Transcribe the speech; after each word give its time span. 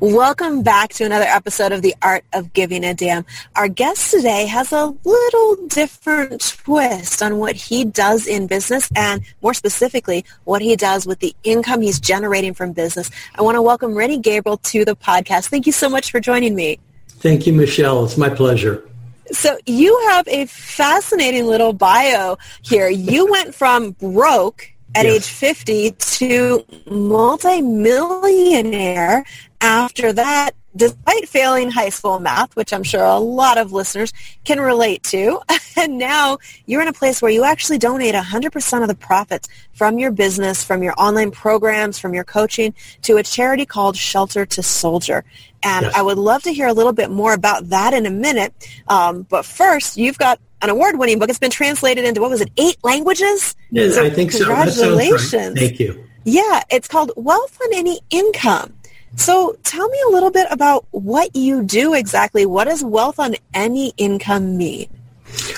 Welcome 0.00 0.62
back 0.62 0.90
to 0.94 1.04
another 1.04 1.24
episode 1.24 1.72
of 1.72 1.82
The 1.82 1.94
Art 2.02 2.24
of 2.32 2.52
Giving 2.52 2.84
a 2.84 2.94
Damn. 2.94 3.26
Our 3.56 3.68
guest 3.68 4.10
today 4.10 4.46
has 4.46 4.72
a 4.72 4.94
little 5.04 5.66
different 5.66 6.40
twist 6.64 7.22
on 7.22 7.38
what 7.38 7.56
he 7.56 7.84
does 7.84 8.26
in 8.26 8.46
business 8.46 8.90
and 8.94 9.22
more 9.42 9.54
specifically, 9.54 10.24
what 10.44 10.62
he 10.62 10.76
does 10.76 11.06
with 11.06 11.18
the 11.18 11.34
income 11.44 11.82
he's 11.82 11.98
generating 12.00 12.54
from 12.54 12.72
business. 12.72 13.10
I 13.34 13.42
want 13.42 13.56
to 13.56 13.62
welcome 13.62 13.94
Rennie 13.94 14.18
Gabriel 14.18 14.58
to 14.58 14.84
the 14.84 14.94
podcast. 14.94 15.48
Thank 15.48 15.66
you 15.66 15.72
so 15.72 15.88
much 15.88 16.10
for 16.10 16.20
joining 16.20 16.54
me. 16.54 16.78
Thank 17.08 17.46
you, 17.46 17.52
Michelle. 17.52 18.04
It's 18.04 18.16
my 18.16 18.28
pleasure. 18.28 18.84
So 19.32 19.58
you 19.66 19.98
have 20.08 20.26
a 20.28 20.46
fascinating 20.46 21.46
little 21.46 21.72
bio 21.72 22.38
here. 22.62 22.88
You 22.88 23.30
went 23.30 23.54
from 23.54 23.92
broke 23.92 24.72
at 24.94 25.04
yes. 25.04 25.16
age 25.16 25.26
50 25.26 25.90
to 25.92 26.64
multimillionaire 26.90 29.24
after 29.60 30.12
that, 30.12 30.52
despite 30.78 31.28
failing 31.28 31.70
high 31.70 31.88
school 31.88 32.20
math, 32.20 32.54
which 32.56 32.72
I'm 32.72 32.82
sure 32.82 33.02
a 33.02 33.18
lot 33.18 33.58
of 33.58 33.72
listeners 33.72 34.12
can 34.44 34.60
relate 34.60 35.02
to, 35.04 35.40
and 35.76 35.98
now 35.98 36.38
you're 36.66 36.80
in 36.80 36.88
a 36.88 36.92
place 36.92 37.20
where 37.20 37.30
you 37.30 37.44
actually 37.44 37.78
donate 37.78 38.14
100% 38.14 38.82
of 38.82 38.88
the 38.88 38.94
profits 38.94 39.48
from 39.74 39.98
your 39.98 40.10
business, 40.10 40.64
from 40.64 40.82
your 40.82 40.94
online 40.96 41.30
programs, 41.30 41.98
from 41.98 42.14
your 42.14 42.24
coaching 42.24 42.74
to 43.02 43.16
a 43.16 43.22
charity 43.22 43.66
called 43.66 43.96
Shelter 43.96 44.46
to 44.46 44.62
Soldier. 44.62 45.24
And 45.62 45.86
yes. 45.86 45.94
I 45.94 46.02
would 46.02 46.18
love 46.18 46.44
to 46.44 46.52
hear 46.52 46.68
a 46.68 46.72
little 46.72 46.92
bit 46.92 47.10
more 47.10 47.34
about 47.34 47.68
that 47.70 47.92
in 47.92 48.06
a 48.06 48.10
minute. 48.10 48.54
Um, 48.86 49.22
but 49.22 49.44
first, 49.44 49.96
you've 49.96 50.18
got 50.18 50.40
an 50.62 50.70
award-winning 50.70 51.18
book. 51.18 51.28
It's 51.28 51.38
been 51.38 51.50
translated 51.50 52.04
into, 52.04 52.20
what 52.20 52.30
was 52.30 52.40
it, 52.40 52.50
eight 52.56 52.76
languages? 52.84 53.56
Yes, 53.70 53.94
so 53.94 54.04
I 54.04 54.10
think 54.10 54.30
congratulations. 54.30 55.30
so. 55.30 55.38
Right. 55.38 55.56
Thank 55.56 55.80
you. 55.80 56.04
Yeah, 56.24 56.62
it's 56.70 56.88
called 56.88 57.10
Wealth 57.16 57.58
on 57.62 57.74
Any 57.74 58.00
Income. 58.10 58.74
So 59.16 59.56
tell 59.64 59.88
me 59.88 59.98
a 60.08 60.10
little 60.10 60.30
bit 60.30 60.46
about 60.50 60.86
what 60.90 61.34
you 61.34 61.62
do 61.62 61.94
exactly. 61.94 62.46
What 62.46 62.64
does 62.64 62.84
wealth 62.84 63.18
on 63.18 63.36
any 63.54 63.92
income 63.96 64.56
mean? 64.56 64.88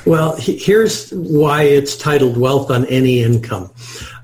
Well, 0.06 0.36
here's 0.36 1.11
why 1.11 1.62
it's 1.62 1.97
titled 1.97 2.36
Wealth 2.36 2.70
on 2.70 2.86
Any 2.86 3.22
Income. 3.22 3.70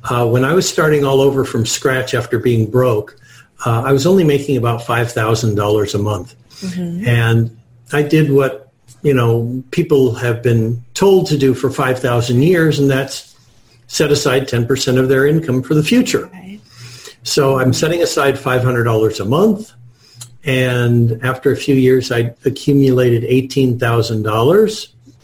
Uh, 0.05 0.27
when 0.27 0.45
I 0.45 0.55
was 0.55 0.69
starting 0.69 1.05
all 1.05 1.21
over 1.21 1.45
from 1.45 1.67
scratch 1.67 2.15
after 2.15 2.39
being 2.39 2.71
broke, 2.71 3.17
uh, 3.65 3.83
I 3.83 3.93
was 3.93 4.07
only 4.07 4.25
making 4.25 4.57
about 4.57 4.81
$5,000 4.83 5.95
a 5.95 5.99
month. 5.99 6.35
Mm-hmm. 6.61 7.07
And 7.07 7.57
I 7.93 8.03
did 8.03 8.31
what, 8.31 8.73
you 9.03 9.15
know, 9.15 9.63
people 9.71 10.15
have 10.15 10.43
been 10.43 10.85
told 10.95 11.27
to 11.29 11.39
do 11.39 11.55
for 11.55 11.71
5,000 11.71 12.43
years, 12.43 12.79
and 12.79 12.91
that's 12.91 13.37
set 13.87 14.11
aside 14.11 14.49
10% 14.49 14.99
of 14.99 15.09
their 15.09 15.27
income 15.27 15.63
for 15.63 15.75
the 15.75 15.85
future. 15.85 16.31
So 17.27 17.59
I'm 17.59 17.73
setting 17.73 18.03
aside 18.03 18.37
$500 18.37 19.21
a 19.21 19.25
month. 19.25 19.73
And 20.45 21.25
after 21.25 21.51
a 21.51 21.57
few 21.57 21.75
years, 21.75 22.13
I 22.13 22.33
accumulated 22.45 23.25
$18,000. 23.25 23.79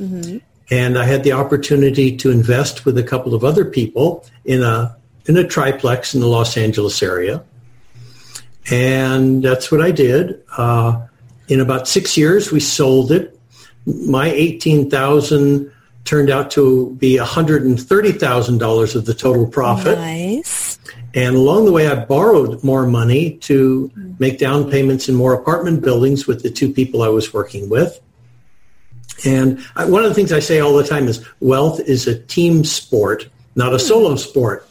Mm-hmm. 0.01 0.39
And 0.71 0.99
I 0.99 1.05
had 1.05 1.23
the 1.23 1.33
opportunity 1.33 2.17
to 2.17 2.31
invest 2.31 2.85
with 2.85 2.99
a 2.99 3.05
couple 3.05 3.35
of 3.35 3.45
other 3.45 3.65
people 3.65 4.27
in 4.45 4.65
a, 4.65 4.97
in 5.27 5.37
a 5.37 5.47
triplex 5.47 6.13
in 6.13 6.21
the 6.21 6.27
Los 6.27 6.57
Angeles 6.57 7.03
area. 7.05 7.45
And 8.69 9.45
that's 9.45 9.71
what 9.71 9.81
I 9.81 9.93
did. 9.93 10.43
Uh, 10.57 11.07
in 11.47 11.61
about 11.61 11.87
six 11.87 12.17
years, 12.17 12.51
we 12.51 12.59
sold 12.59 13.13
it. 13.13 13.39
My 13.87 14.29
18,000 14.29 15.71
turned 16.05 16.31
out 16.31 16.51
to 16.53 16.97
be 16.99 17.17
$130,000 17.17 18.95
of 18.97 19.05
the 19.05 19.15
total 19.15 19.47
profit. 19.47 19.99
Nice. 19.99 20.72
And 21.15 21.37
along 21.37 21.67
the 21.67 21.73
way, 21.73 21.89
I 21.89 22.05
borrowed 22.05 22.65
more 22.65 22.87
money 22.87 23.37
to 23.39 23.91
make 24.19 24.39
down 24.39 24.71
payments 24.71 25.09
in 25.09 25.15
more 25.15 25.35
apartment 25.35 25.83
buildings 25.83 26.27
with 26.27 26.43
the 26.43 26.51
two 26.51 26.73
people 26.73 27.03
I 27.03 27.09
was 27.09 27.35
working 27.35 27.69
with. 27.69 28.01
And 29.25 29.61
I, 29.77 29.85
one 29.85 30.03
of 30.03 30.09
the 30.09 30.15
things 30.15 30.33
I 30.33 30.41
say 30.41 30.61
all 30.61 30.75
the 30.75 30.87
time 30.87 31.09
is 31.09 31.25
wealth 31.41 31.81
is 31.81 32.07
a 32.07 32.19
team 32.19 32.65
sport, 32.65 33.29
not 33.55 33.75
a 33.75 33.79
solo 33.79 34.17
sport. 34.17 34.67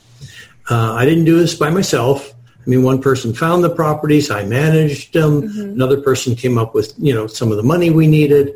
Uh, 0.69 0.93
I 0.93 1.05
didn't 1.05 1.25
do 1.25 1.37
this 1.37 1.53
by 1.53 1.69
myself. 1.69 2.33
I 2.33 2.69
mean, 2.69 2.83
one 2.83 3.01
person 3.01 3.33
found 3.33 3.63
the 3.63 3.69
properties, 3.69 4.29
I 4.29 4.43
managed 4.43 5.13
them. 5.13 5.43
Mm-hmm. 5.43 5.61
Another 5.61 6.01
person 6.01 6.35
came 6.35 6.57
up 6.57 6.73
with, 6.73 6.93
you 6.97 7.13
know, 7.13 7.27
some 7.27 7.51
of 7.51 7.57
the 7.57 7.63
money 7.63 7.89
we 7.89 8.07
needed 8.07 8.53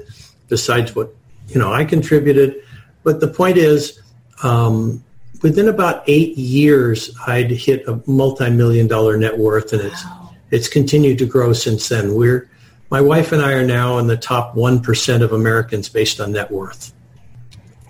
besides 0.47 0.95
what, 0.95 1.13
you 1.47 1.59
know, 1.59 1.71
I 1.73 1.85
contributed. 1.85 2.63
But 3.03 3.19
the 3.19 3.27
point 3.27 3.57
is, 3.57 3.99
um, 4.43 5.03
within 5.45 5.67
about 5.67 6.03
eight 6.07 6.35
years, 6.35 7.15
I'd 7.27 7.51
hit 7.51 7.87
a 7.87 8.01
multi-million 8.07 8.87
dollar 8.87 9.15
net 9.15 9.37
worth, 9.37 9.73
and 9.73 9.83
it's 9.83 10.03
wow. 10.03 10.33
it's 10.49 10.67
continued 10.67 11.19
to 11.19 11.27
grow 11.27 11.53
since 11.53 11.87
then. 11.87 12.15
We're 12.15 12.49
my 12.89 12.99
wife 12.99 13.31
and 13.31 13.43
I 13.43 13.51
are 13.51 13.63
now 13.63 13.99
in 13.99 14.07
the 14.07 14.17
top 14.17 14.55
one 14.55 14.81
percent 14.81 15.21
of 15.21 15.33
Americans 15.33 15.87
based 15.87 16.19
on 16.19 16.31
net 16.31 16.49
worth. 16.49 16.93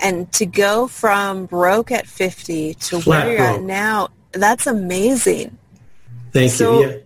And 0.02 0.30
to 0.34 0.46
go 0.46 0.88
from 0.90 1.46
broke 1.46 1.94
at 1.94 2.08
fifty 2.08 2.74
to 2.74 3.00
Flat 3.00 3.26
where 3.26 3.30
you're 3.30 3.38
broke. 3.38 3.60
at 3.60 3.64
now, 3.64 4.10
that's 4.34 4.68
amazing. 4.68 5.58
Thank 6.34 6.52
so, 6.52 6.82
you. 6.82 6.90
Yeah. 6.90 6.98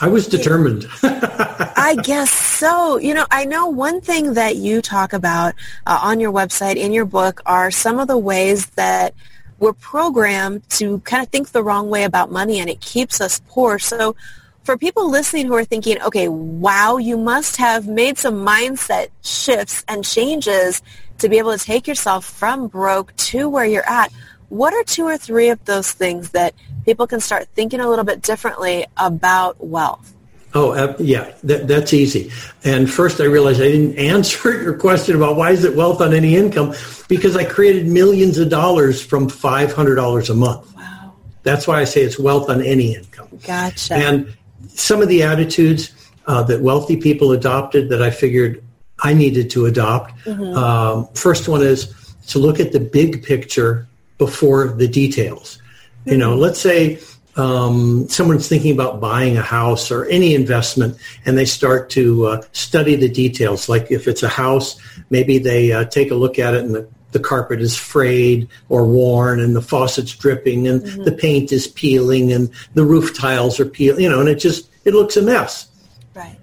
I 0.00 0.06
was 0.06 0.28
determined. 0.28 0.86
I 1.02 1.96
guess 2.04 2.30
so. 2.30 2.98
You 2.98 3.14
know, 3.14 3.26
I 3.32 3.44
know 3.46 3.66
one 3.66 4.00
thing 4.00 4.34
that 4.34 4.54
you 4.54 4.80
talk 4.80 5.12
about 5.12 5.54
uh, 5.88 5.98
on 6.00 6.20
your 6.20 6.32
website, 6.32 6.76
in 6.76 6.92
your 6.92 7.04
book, 7.04 7.40
are 7.46 7.72
some 7.72 7.98
of 7.98 8.06
the 8.06 8.16
ways 8.16 8.66
that 8.76 9.12
we're 9.58 9.72
programmed 9.72 10.68
to 10.70 11.00
kind 11.00 11.22
of 11.22 11.28
think 11.30 11.50
the 11.50 11.62
wrong 11.62 11.88
way 11.88 12.04
about 12.04 12.30
money 12.30 12.60
and 12.60 12.70
it 12.70 12.80
keeps 12.80 13.20
us 13.20 13.40
poor. 13.48 13.78
So 13.78 14.14
for 14.62 14.76
people 14.76 15.10
listening 15.10 15.46
who 15.46 15.54
are 15.54 15.64
thinking, 15.64 16.00
okay, 16.02 16.28
wow, 16.28 16.98
you 16.98 17.16
must 17.16 17.56
have 17.56 17.88
made 17.88 18.18
some 18.18 18.46
mindset 18.46 19.08
shifts 19.22 19.84
and 19.88 20.04
changes 20.04 20.82
to 21.18 21.28
be 21.28 21.38
able 21.38 21.56
to 21.56 21.64
take 21.64 21.86
yourself 21.88 22.24
from 22.24 22.68
broke 22.68 23.14
to 23.16 23.48
where 23.48 23.64
you're 23.64 23.88
at. 23.88 24.12
What 24.50 24.72
are 24.74 24.84
two 24.84 25.04
or 25.04 25.16
three 25.16 25.48
of 25.48 25.64
those 25.64 25.90
things 25.92 26.30
that 26.30 26.54
people 26.84 27.06
can 27.06 27.20
start 27.20 27.48
thinking 27.54 27.80
a 27.80 27.88
little 27.88 28.04
bit 28.04 28.22
differently 28.22 28.86
about 28.96 29.64
wealth? 29.64 30.14
Oh, 30.54 30.72
uh, 30.72 30.96
yeah, 30.98 31.32
that, 31.44 31.68
that's 31.68 31.92
easy. 31.92 32.30
And 32.64 32.90
first 32.90 33.20
I 33.20 33.24
realized 33.24 33.60
I 33.60 33.70
didn't 33.70 33.98
answer 33.98 34.62
your 34.62 34.74
question 34.74 35.16
about 35.16 35.36
why 35.36 35.50
is 35.50 35.64
it 35.64 35.76
wealth 35.76 36.00
on 36.00 36.14
any 36.14 36.36
income 36.36 36.74
because 37.08 37.36
I 37.36 37.44
created 37.44 37.86
millions 37.86 38.38
of 38.38 38.48
dollars 38.48 39.04
from 39.04 39.28
$500 39.28 40.30
a 40.30 40.34
month. 40.34 40.74
Wow. 40.74 41.14
That's 41.42 41.66
why 41.66 41.80
I 41.80 41.84
say 41.84 42.02
it's 42.02 42.18
wealth 42.18 42.48
on 42.48 42.62
any 42.62 42.94
income. 42.94 43.28
Gotcha. 43.46 43.94
And 43.94 44.34
some 44.68 45.02
of 45.02 45.08
the 45.08 45.22
attitudes 45.22 45.92
uh, 46.26 46.42
that 46.44 46.60
wealthy 46.60 46.96
people 46.96 47.32
adopted 47.32 47.88
that 47.90 48.02
I 48.02 48.10
figured 48.10 48.62
I 49.02 49.14
needed 49.14 49.50
to 49.50 49.66
adopt. 49.66 50.14
Mm-hmm. 50.24 50.56
Um, 50.56 51.08
first 51.14 51.48
one 51.48 51.62
is 51.62 51.94
to 52.28 52.38
look 52.38 52.60
at 52.60 52.72
the 52.72 52.80
big 52.80 53.22
picture 53.22 53.86
before 54.18 54.68
the 54.68 54.88
details. 54.88 55.58
Mm-hmm. 55.58 56.10
You 56.10 56.16
know, 56.18 56.30
mm-hmm. 56.32 56.40
let's 56.40 56.60
say 56.60 57.00
um, 57.38 58.08
someone's 58.08 58.48
thinking 58.48 58.72
about 58.72 59.00
buying 59.00 59.36
a 59.36 59.42
house 59.42 59.90
or 59.90 60.04
any 60.06 60.34
investment 60.34 60.98
and 61.24 61.38
they 61.38 61.44
start 61.44 61.88
to 61.90 62.26
uh, 62.26 62.42
study 62.52 62.96
the 62.96 63.08
details. 63.08 63.68
Like 63.68 63.90
if 63.90 64.08
it's 64.08 64.24
a 64.24 64.28
house, 64.28 64.78
maybe 65.08 65.38
they 65.38 65.72
uh, 65.72 65.84
take 65.84 66.10
a 66.10 66.16
look 66.16 66.38
at 66.38 66.54
it 66.54 66.64
and 66.64 66.74
the, 66.74 66.88
the 67.12 67.20
carpet 67.20 67.60
is 67.60 67.76
frayed 67.76 68.48
or 68.68 68.84
worn 68.84 69.38
and 69.40 69.54
the 69.54 69.62
faucet's 69.62 70.14
dripping 70.14 70.66
and 70.66 70.82
mm-hmm. 70.82 71.04
the 71.04 71.12
paint 71.12 71.52
is 71.52 71.68
peeling 71.68 72.32
and 72.32 72.50
the 72.74 72.84
roof 72.84 73.16
tiles 73.16 73.60
are 73.60 73.66
peeling, 73.66 74.02
you 74.02 74.10
know, 74.10 74.18
and 74.18 74.28
it 74.28 74.40
just, 74.40 74.68
it 74.84 74.92
looks 74.92 75.16
a 75.16 75.22
mess. 75.22 75.68
Right. 76.14 76.38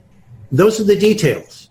Those 0.51 0.79
are 0.79 0.85
the 0.85 0.97
details. 0.97 1.69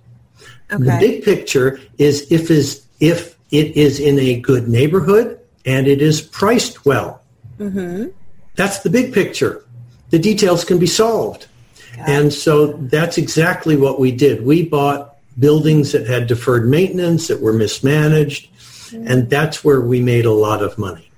Okay. 0.71 0.85
The 0.85 0.97
big 1.01 1.25
picture 1.25 1.81
is 1.99 2.31
if 2.31 2.51
is 2.51 2.85
if 3.01 3.37
it 3.51 3.77
is 3.77 4.01
in 4.01 4.19
a 4.19 4.41
good 4.41 4.69
neighborhood 4.69 5.39
and 5.65 5.87
it 5.87 6.03
is 6.03 6.21
priced 6.21 6.85
well. 6.85 7.23
Mm-hmm 7.59 8.09
that's 8.57 8.81
the 8.81 8.91
big 8.91 9.13
picture. 9.13 9.65
The 10.11 10.19
details 10.19 10.65
can 10.65 10.79
be 10.79 10.87
solved. 10.87 11.49
And 11.97 12.33
so 12.33 12.73
that's 12.73 13.19
exactly 13.19 13.77
what 13.77 14.01
we 14.01 14.11
did. 14.11 14.45
We 14.45 14.65
bought 14.65 15.17
buildings 15.39 15.93
that 15.93 16.07
had 16.07 16.27
deferred 16.27 16.69
maintenance, 16.69 17.29
that 17.29 17.41
were 17.41 17.53
mismanaged, 17.53 18.53
mm-hmm. 18.53 19.07
and 19.07 19.31
that's 19.31 19.65
where 19.65 19.81
we 19.81 20.01
made 20.01 20.25
a 20.25 20.33
lot 20.33 20.63
of 20.63 20.77
money. 20.77 21.09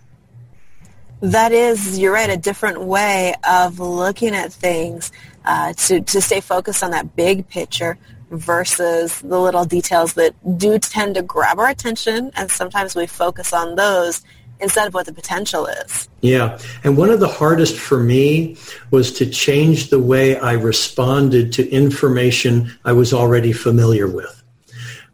That 1.21 1.53
is, 1.53 1.99
you're 1.99 2.12
right, 2.12 2.29
a 2.29 2.37
different 2.37 2.83
way 2.83 3.35
of 3.49 3.81
looking 3.81 4.35
at 4.35 4.53
things 4.53 5.12
uh, 5.44 5.73
to, 5.73 6.03
to 6.03 6.21
stay 6.21 6.41
focused 6.41 6.83
on 6.83 6.91
that 6.91 7.17
big 7.17 7.49
picture 7.49 7.97
versus 8.31 9.21
the 9.21 9.41
little 9.41 9.65
details 9.65 10.15
that 10.15 10.35
do 10.59 10.79
tend 10.79 11.15
to 11.15 11.23
grab 11.23 11.59
our 11.59 11.69
attention, 11.69 12.33
and 12.37 12.50
sometimes 12.50 12.94
we 12.94 13.06
focus 13.06 13.53
on 13.53 13.77
those 13.77 14.23
instead 14.61 14.87
of 14.87 14.94
what 14.94 15.06
the 15.06 15.12
potential 15.12 15.67
is. 15.67 16.08
Yeah. 16.20 16.58
And 16.85 16.97
one 16.97 17.11
of 17.11 17.20
the 17.20 17.29
hardest 17.29 17.76
for 17.76 17.99
me 17.99 18.56
was 18.91 19.12
to 19.19 19.26
change 19.26 19.91
the 19.91 20.00
way 20.00 20.38
I 20.38 20.53
responded 20.53 21.53
to 21.55 21.69
information 21.70 22.73
I 22.85 22.93
was 22.93 23.12
already 23.12 23.53
familiar 23.53 24.08
with. 24.08 24.43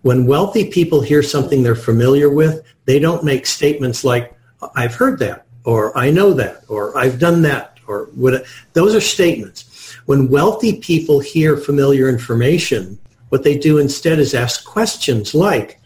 When 0.02 0.26
wealthy 0.26 0.70
people 0.70 1.00
hear 1.00 1.22
something 1.22 1.62
they're 1.62 1.74
familiar 1.74 2.28
with, 2.28 2.62
they 2.86 2.98
don't 2.98 3.24
make 3.24 3.46
statements 3.46 4.04
like, 4.04 4.34
I've 4.74 4.94
heard 4.94 5.18
that, 5.20 5.46
or 5.64 5.96
I 5.96 6.10
know 6.10 6.32
that, 6.34 6.64
or 6.68 6.96
I've 6.96 7.18
done 7.18 7.42
that, 7.42 7.78
or 7.86 8.06
what. 8.14 8.44
Those 8.72 8.94
are 8.94 9.00
statements. 9.00 9.94
When 10.06 10.28
wealthy 10.28 10.78
people 10.78 11.20
hear 11.20 11.56
familiar 11.56 12.08
information, 12.08 12.98
what 13.28 13.44
they 13.44 13.56
do 13.56 13.78
instead 13.78 14.18
is 14.18 14.34
ask 14.34 14.64
questions 14.64 15.34
like, 15.34 15.80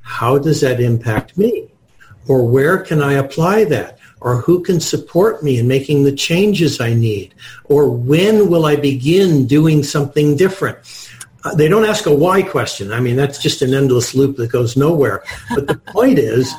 how 0.00 0.38
does 0.38 0.60
that 0.60 0.80
impact 0.80 1.38
me? 1.38 1.70
Or 2.28 2.46
where 2.46 2.78
can 2.78 3.02
I 3.02 3.14
apply 3.14 3.64
that? 3.64 3.98
Or 4.20 4.36
who 4.36 4.62
can 4.62 4.80
support 4.80 5.42
me 5.42 5.58
in 5.58 5.68
making 5.68 6.04
the 6.04 6.14
changes 6.14 6.80
I 6.80 6.94
need? 6.94 7.34
Or 7.64 7.90
when 7.90 8.48
will 8.48 8.64
I 8.64 8.76
begin 8.76 9.46
doing 9.46 9.82
something 9.82 10.36
different? 10.36 10.78
Uh, 11.44 11.54
they 11.54 11.68
don't 11.68 11.84
ask 11.84 12.06
a 12.06 12.14
why 12.14 12.42
question. 12.42 12.90
I 12.90 13.00
mean, 13.00 13.16
that's 13.16 13.38
just 13.38 13.60
an 13.60 13.74
endless 13.74 14.14
loop 14.14 14.36
that 14.38 14.50
goes 14.50 14.76
nowhere. 14.76 15.22
But 15.54 15.66
the 15.66 15.76
point 15.92 16.18
is, 16.18 16.54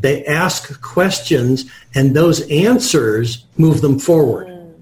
they 0.00 0.24
ask 0.26 0.80
questions 0.82 1.70
and 1.94 2.14
those 2.14 2.48
answers 2.50 3.46
move 3.56 3.80
them 3.80 3.98
forward. 3.98 4.48
Mm. 4.48 4.74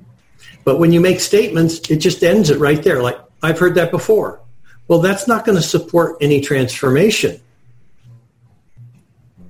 But 0.65 0.79
when 0.79 0.93
you 0.93 1.00
make 1.00 1.20
statements, 1.20 1.91
it 1.91 1.97
just 1.97 2.23
ends 2.23 2.50
it 2.50 2.59
right 2.59 2.82
there. 2.82 3.03
Like, 3.03 3.19
I've 3.43 3.59
heard 3.59 3.76
that 3.76 3.91
before. 3.91 4.41
Well, 4.88 5.00
that's 5.00 5.29
not 5.29 5.44
going 5.44 5.56
to 5.56 5.62
support 5.62 6.17
any 6.20 6.41
transformation. 6.41 7.41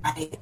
Right. 0.03 0.37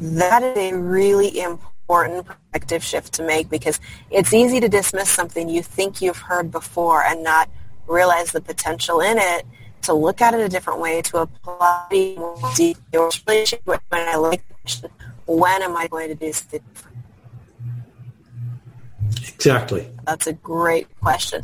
That 0.00 0.42
is 0.42 0.56
a 0.56 0.76
really 0.76 1.40
important 1.40 2.26
perspective 2.26 2.82
shift 2.82 3.12
to 3.14 3.22
make 3.22 3.50
because 3.50 3.80
it's 4.10 4.32
easy 4.32 4.60
to 4.60 4.68
dismiss 4.68 5.10
something 5.10 5.48
you 5.48 5.62
think 5.62 6.00
you've 6.00 6.18
heard 6.18 6.50
before 6.50 7.02
and 7.02 7.22
not 7.22 7.50
realize 7.86 8.32
the 8.32 8.40
potential 8.40 9.00
in 9.00 9.18
it 9.18 9.44
to 9.82 9.94
look 9.94 10.20
at 10.20 10.34
it 10.34 10.40
a 10.40 10.48
different 10.48 10.80
way, 10.80 11.02
to 11.02 11.18
apply 11.18 11.86
your 12.92 13.10
relationship 13.26 13.62
when 13.66 14.08
I 14.08 14.16
like 14.16 14.42
when 15.26 15.62
am 15.62 15.76
I 15.76 15.86
going 15.86 16.08
to 16.08 16.14
do 16.14 16.32
something 16.32 16.60
different? 16.72 16.96
Exactly. 19.34 19.90
That's 20.06 20.26
a 20.26 20.32
great 20.32 20.86
question. 21.00 21.42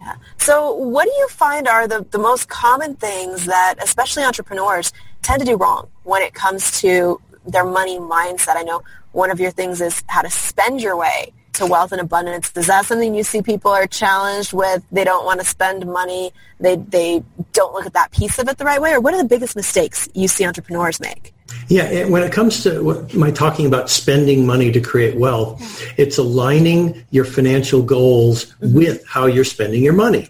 Yeah. 0.00 0.16
So 0.38 0.72
what 0.72 1.04
do 1.04 1.10
you 1.12 1.28
find 1.28 1.68
are 1.68 1.88
the, 1.88 2.06
the 2.10 2.18
most 2.18 2.48
common 2.48 2.94
things 2.94 3.44
that 3.46 3.74
especially 3.82 4.22
entrepreneurs 4.22 4.92
tend 5.22 5.40
to 5.40 5.46
do 5.46 5.56
wrong 5.56 5.88
when 6.04 6.22
it 6.22 6.34
comes 6.34 6.80
to 6.80 7.20
their 7.46 7.64
money 7.64 7.98
mindset? 7.98 8.56
I 8.56 8.62
know 8.62 8.82
one 9.12 9.30
of 9.30 9.40
your 9.40 9.50
things 9.50 9.80
is 9.80 10.02
how 10.08 10.22
to 10.22 10.30
spend 10.30 10.80
your 10.80 10.96
way 10.96 11.32
to 11.54 11.66
wealth 11.66 11.92
and 11.92 12.00
abundance. 12.00 12.52
Is 12.54 12.66
that 12.66 12.84
something 12.84 13.14
you 13.14 13.22
see 13.22 13.42
people 13.42 13.70
are 13.70 13.86
challenged 13.86 14.52
with? 14.52 14.84
They 14.92 15.04
don't 15.04 15.24
want 15.24 15.40
to 15.40 15.46
spend 15.46 15.86
money. 15.86 16.32
They, 16.60 16.76
they 16.76 17.22
don't 17.52 17.72
look 17.72 17.86
at 17.86 17.94
that 17.94 18.12
piece 18.12 18.38
of 18.38 18.48
it 18.48 18.58
the 18.58 18.64
right 18.64 18.80
way? 18.80 18.92
Or 18.92 19.00
what 19.00 19.14
are 19.14 19.18
the 19.22 19.28
biggest 19.28 19.56
mistakes 19.56 20.08
you 20.14 20.28
see 20.28 20.44
entrepreneurs 20.44 21.00
make? 21.00 21.32
Yeah, 21.68 22.04
when 22.06 22.22
it 22.22 22.32
comes 22.32 22.62
to 22.64 22.82
what 22.82 23.16
I 23.16 23.30
talking 23.30 23.66
about 23.66 23.88
spending 23.88 24.46
money 24.46 24.70
to 24.70 24.80
create 24.80 25.16
wealth, 25.16 25.60
it's 25.96 26.18
aligning 26.18 27.04
your 27.10 27.24
financial 27.24 27.82
goals 27.82 28.46
mm-hmm. 28.46 28.74
with 28.74 29.06
how 29.06 29.26
you're 29.26 29.44
spending 29.44 29.82
your 29.82 29.92
money. 29.92 30.28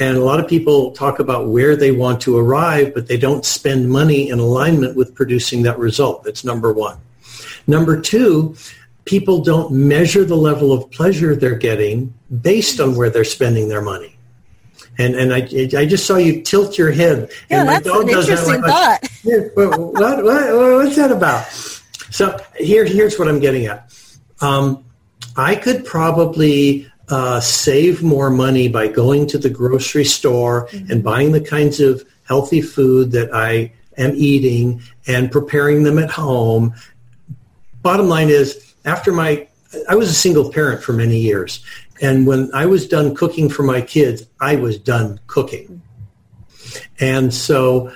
And 0.00 0.16
a 0.16 0.24
lot 0.24 0.40
of 0.40 0.48
people 0.48 0.92
talk 0.92 1.18
about 1.18 1.48
where 1.48 1.76
they 1.76 1.92
want 1.92 2.20
to 2.22 2.36
arrive, 2.36 2.94
but 2.94 3.06
they 3.06 3.16
don't 3.16 3.44
spend 3.44 3.90
money 3.90 4.28
in 4.28 4.38
alignment 4.38 4.96
with 4.96 5.14
producing 5.14 5.62
that 5.62 5.78
result. 5.78 6.24
That's 6.24 6.44
number 6.44 6.72
one. 6.72 6.98
Number 7.66 8.00
two, 8.00 8.56
people 9.04 9.42
don't 9.42 9.72
measure 9.72 10.24
the 10.24 10.36
level 10.36 10.72
of 10.72 10.90
pleasure 10.90 11.34
they're 11.36 11.54
getting 11.54 12.14
based 12.40 12.80
on 12.80 12.96
where 12.96 13.10
they're 13.10 13.24
spending 13.24 13.68
their 13.68 13.82
money. 13.82 14.16
And 14.98 15.14
and 15.14 15.32
I, 15.32 15.38
I 15.80 15.86
just 15.86 16.06
saw 16.06 16.16
you 16.16 16.42
tilt 16.42 16.76
your 16.76 16.90
head. 16.90 17.30
Yeah, 17.50 17.60
and 17.60 17.68
that's 17.68 17.86
an 17.86 18.08
interesting 18.08 18.62
thought. 18.62 19.00
what, 19.54 19.78
what, 19.78 20.24
what, 20.24 20.54
what's 20.54 20.96
that 20.96 21.10
about? 21.10 21.50
So 22.10 22.38
here, 22.58 22.84
here's 22.84 23.18
what 23.18 23.26
I'm 23.26 23.40
getting 23.40 23.66
at. 23.66 23.90
Um, 24.42 24.84
I 25.36 25.56
could 25.56 25.86
probably 25.86 26.91
uh, 27.12 27.40
save 27.40 28.02
more 28.02 28.30
money 28.30 28.68
by 28.68 28.88
going 28.88 29.26
to 29.26 29.36
the 29.36 29.50
grocery 29.50 30.04
store 30.04 30.66
mm-hmm. 30.68 30.90
and 30.90 31.04
buying 31.04 31.32
the 31.32 31.42
kinds 31.42 31.78
of 31.78 32.02
healthy 32.24 32.62
food 32.62 33.12
that 33.12 33.34
I 33.34 33.72
am 33.98 34.12
eating 34.14 34.80
and 35.06 35.30
preparing 35.30 35.82
them 35.82 35.98
at 35.98 36.10
home. 36.10 36.74
Bottom 37.82 38.08
line 38.08 38.30
is, 38.30 38.74
after 38.86 39.12
my 39.12 39.46
I 39.88 39.94
was 39.94 40.08
a 40.08 40.14
single 40.14 40.50
parent 40.50 40.82
for 40.82 40.92
many 40.92 41.18
years. 41.18 41.64
And 42.00 42.26
when 42.26 42.50
I 42.54 42.66
was 42.66 42.88
done 42.88 43.14
cooking 43.14 43.48
for 43.48 43.62
my 43.62 43.80
kids, 43.80 44.24
I 44.40 44.56
was 44.56 44.78
done 44.78 45.20
cooking. 45.26 45.82
And 46.98 47.32
so 47.32 47.92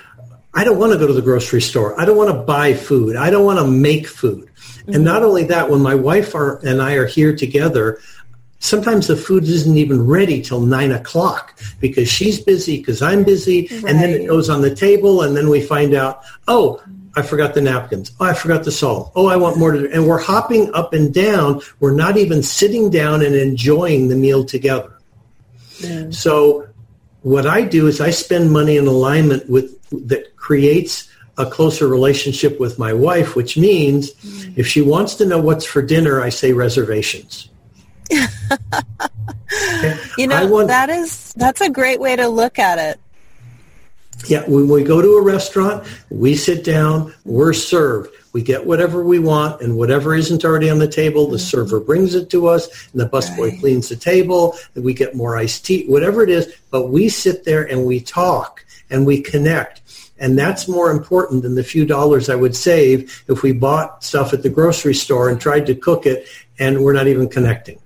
I 0.53 0.63
don't 0.63 0.77
want 0.77 0.93
to 0.93 0.99
go 0.99 1.07
to 1.07 1.13
the 1.13 1.21
grocery 1.21 1.61
store. 1.61 1.99
I 1.99 2.05
don't 2.05 2.17
want 2.17 2.31
to 2.31 2.41
buy 2.43 2.73
food. 2.73 3.15
I 3.15 3.29
don't 3.29 3.45
want 3.45 3.59
to 3.59 3.67
make 3.67 4.07
food. 4.07 4.49
Mm-hmm. 4.55 4.93
And 4.93 5.03
not 5.03 5.23
only 5.23 5.43
that, 5.45 5.69
when 5.69 5.81
my 5.81 5.95
wife 5.95 6.35
are, 6.35 6.57
and 6.65 6.81
I 6.81 6.93
are 6.93 7.05
here 7.05 7.35
together, 7.35 7.99
sometimes 8.59 9.07
the 9.07 9.15
food 9.15 9.43
isn't 9.43 9.77
even 9.77 10.05
ready 10.05 10.41
till 10.41 10.61
nine 10.61 10.91
o'clock 10.91 11.59
because 11.79 12.09
she's 12.09 12.39
busy 12.39 12.77
because 12.77 13.01
I'm 13.01 13.23
busy. 13.23 13.67
Right. 13.71 13.83
And 13.85 13.99
then 13.99 14.09
it 14.09 14.27
goes 14.27 14.49
on 14.49 14.61
the 14.61 14.73
table 14.73 15.21
and 15.21 15.35
then 15.35 15.49
we 15.49 15.61
find 15.61 15.93
out, 15.93 16.23
oh, 16.47 16.81
I 17.15 17.23
forgot 17.23 17.53
the 17.53 17.61
napkins. 17.61 18.11
Oh, 18.19 18.25
I 18.25 18.33
forgot 18.33 18.63
the 18.63 18.71
salt. 18.71 19.11
Oh, 19.15 19.27
I 19.27 19.37
want 19.37 19.57
more 19.57 19.71
to 19.71 19.79
do. 19.79 19.89
And 19.91 20.07
we're 20.07 20.19
hopping 20.19 20.71
up 20.73 20.93
and 20.93 21.13
down. 21.13 21.61
We're 21.79 21.95
not 21.95 22.17
even 22.17 22.43
sitting 22.43 22.89
down 22.89 23.23
and 23.23 23.35
enjoying 23.35 24.07
the 24.07 24.15
meal 24.15 24.45
together. 24.45 24.93
Yeah. 25.79 26.09
So 26.11 26.67
what 27.21 27.47
I 27.47 27.63
do 27.63 27.87
is 27.87 27.99
I 27.99 28.11
spend 28.11 28.51
money 28.51 28.77
in 28.77 28.87
alignment 28.87 29.49
with 29.49 29.73
that 30.07 30.35
creates 30.35 31.09
a 31.37 31.45
closer 31.45 31.87
relationship 31.87 32.59
with 32.59 32.79
my 32.79 32.93
wife, 32.93 33.35
which 33.35 33.57
means 33.57 34.13
mm. 34.13 34.57
if 34.57 34.67
she 34.67 34.81
wants 34.81 35.15
to 35.15 35.25
know 35.25 35.39
what's 35.39 35.65
for 35.65 35.81
dinner, 35.81 36.21
I 36.21 36.29
say 36.29 36.51
reservations. 36.53 37.49
you 40.17 40.27
know, 40.27 40.47
want, 40.47 40.67
that 40.67 40.89
is 40.89 41.33
that's 41.33 41.61
a 41.61 41.69
great 41.69 41.99
way 41.99 42.15
to 42.15 42.27
look 42.27 42.59
at 42.59 42.79
it. 42.79 42.99
Yeah, 44.25 44.43
when 44.47 44.67
we 44.67 44.83
go 44.83 45.01
to 45.01 45.13
a 45.13 45.21
restaurant, 45.21 45.87
we 46.09 46.35
sit 46.35 46.63
down, 46.63 47.13
we're 47.23 47.53
served. 47.53 48.09
We 48.33 48.41
get 48.41 48.65
whatever 48.65 49.03
we 49.03 49.19
want 49.19 49.61
and 49.61 49.77
whatever 49.77 50.13
isn't 50.13 50.43
already 50.43 50.69
on 50.69 50.79
the 50.79 50.87
table, 50.87 51.27
the 51.27 51.37
mm-hmm. 51.37 51.45
server 51.45 51.79
brings 51.79 52.13
it 52.13 52.29
to 52.31 52.47
us 52.47 52.67
and 52.91 53.01
the 53.01 53.09
busboy 53.09 53.51
right. 53.51 53.59
cleans 53.59 53.89
the 53.89 53.95
table 53.95 54.55
and 54.75 54.83
we 54.83 54.93
get 54.93 55.15
more 55.15 55.37
iced 55.37 55.65
tea, 55.65 55.87
whatever 55.87 56.23
it 56.23 56.29
is. 56.29 56.53
But 56.69 56.89
we 56.89 57.09
sit 57.09 57.45
there 57.45 57.63
and 57.63 57.85
we 57.85 57.99
talk 57.99 58.65
and 58.89 59.05
we 59.05 59.21
connect. 59.21 59.81
And 60.19 60.37
that's 60.37 60.67
more 60.67 60.91
important 60.91 61.43
than 61.43 61.55
the 61.55 61.63
few 61.63 61.85
dollars 61.85 62.29
I 62.29 62.35
would 62.35 62.55
save 62.55 63.23
if 63.27 63.43
we 63.43 63.53
bought 63.53 64.03
stuff 64.03 64.33
at 64.33 64.43
the 64.43 64.49
grocery 64.49 64.95
store 64.95 65.29
and 65.29 65.39
tried 65.39 65.67
to 65.67 65.75
cook 65.75 66.05
it 66.05 66.27
and 66.59 66.83
we're 66.83 66.93
not 66.93 67.07
even 67.07 67.29
connecting. 67.29 67.79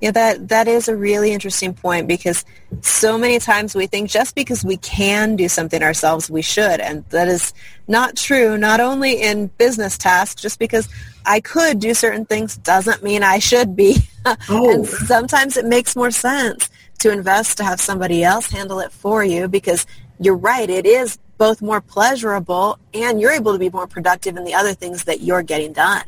Yeah, 0.00 0.12
that 0.12 0.48
that 0.48 0.68
is 0.68 0.88
a 0.88 0.96
really 0.96 1.32
interesting 1.32 1.74
point 1.74 2.06
because 2.06 2.44
so 2.82 3.18
many 3.18 3.40
times 3.40 3.74
we 3.74 3.86
think 3.86 4.08
just 4.08 4.36
because 4.36 4.64
we 4.64 4.76
can 4.76 5.34
do 5.34 5.48
something 5.48 5.82
ourselves, 5.82 6.30
we 6.30 6.42
should, 6.42 6.80
and 6.80 7.04
that 7.10 7.26
is 7.26 7.52
not 7.88 8.16
true. 8.16 8.56
Not 8.56 8.78
only 8.78 9.20
in 9.20 9.48
business 9.58 9.98
tasks, 9.98 10.40
just 10.40 10.60
because 10.60 10.88
I 11.26 11.40
could 11.40 11.80
do 11.80 11.94
certain 11.94 12.26
things 12.26 12.56
doesn't 12.58 13.02
mean 13.02 13.22
I 13.22 13.38
should 13.38 13.74
be. 13.76 13.96
Oh. 14.50 14.70
and 14.70 14.86
sometimes 14.86 15.56
it 15.56 15.64
makes 15.64 15.96
more 15.96 16.10
sense 16.10 16.68
to 16.98 17.10
invest 17.10 17.56
to 17.58 17.64
have 17.64 17.80
somebody 17.80 18.22
else 18.22 18.50
handle 18.50 18.78
it 18.80 18.92
for 18.92 19.24
you 19.24 19.48
because 19.48 19.86
you're 20.20 20.36
right. 20.36 20.68
It 20.68 20.84
is 20.84 21.18
both 21.38 21.62
more 21.62 21.80
pleasurable 21.80 22.78
and 22.92 23.20
you're 23.20 23.30
able 23.30 23.52
to 23.52 23.58
be 23.58 23.70
more 23.70 23.86
productive 23.86 24.36
in 24.36 24.44
the 24.44 24.52
other 24.52 24.74
things 24.74 25.04
that 25.04 25.22
you're 25.22 25.42
getting 25.42 25.72
done. 25.72 26.02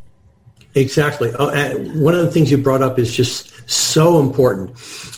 Exactly. 0.75 1.33
Oh, 1.39 1.50
one 1.95 2.15
of 2.15 2.25
the 2.25 2.31
things 2.31 2.50
you 2.50 2.59
brought 2.59 2.83
up 2.83 2.99
is 2.99 3.15
just 3.15 3.69
so 3.71 4.21
important. 4.21 4.71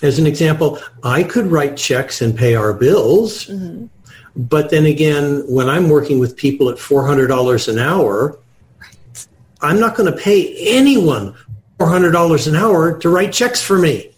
As 0.02 0.18
an 0.18 0.26
example, 0.26 0.78
I 1.02 1.22
could 1.22 1.46
write 1.46 1.76
checks 1.76 2.22
and 2.22 2.36
pay 2.36 2.54
our 2.54 2.72
bills, 2.72 3.46
mm-hmm. 3.46 3.86
but 4.34 4.70
then 4.70 4.86
again, 4.86 5.44
when 5.46 5.68
I'm 5.68 5.88
working 5.88 6.18
with 6.18 6.36
people 6.36 6.70
at 6.70 6.78
$400 6.78 7.68
an 7.68 7.78
hour, 7.78 8.38
I'm 9.60 9.78
not 9.78 9.94
going 9.94 10.10
to 10.12 10.18
pay 10.18 10.54
anyone 10.76 11.36
$400 11.78 12.48
an 12.48 12.56
hour 12.56 12.98
to 12.98 13.08
write 13.08 13.32
checks 13.32 13.62
for 13.62 13.78
me. 13.78 14.10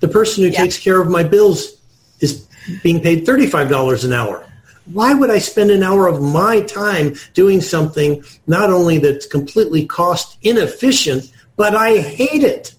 The 0.00 0.08
person 0.08 0.44
who 0.44 0.50
takes 0.50 0.78
care 0.78 1.00
of 1.00 1.08
my 1.08 1.24
bills 1.24 1.76
is 2.20 2.46
being 2.82 3.00
paid 3.00 3.26
$35 3.26 4.04
an 4.04 4.12
hour 4.12 4.47
why 4.92 5.14
would 5.14 5.30
I 5.30 5.38
spend 5.38 5.70
an 5.70 5.82
hour 5.82 6.06
of 6.06 6.22
my 6.22 6.60
time 6.62 7.14
doing 7.34 7.60
something 7.60 8.24
not 8.46 8.70
only 8.70 8.98
that's 8.98 9.26
completely 9.26 9.86
cost 9.86 10.38
inefficient, 10.42 11.32
but 11.56 11.74
I 11.74 11.98
hate 11.98 12.42
it? 12.42 12.74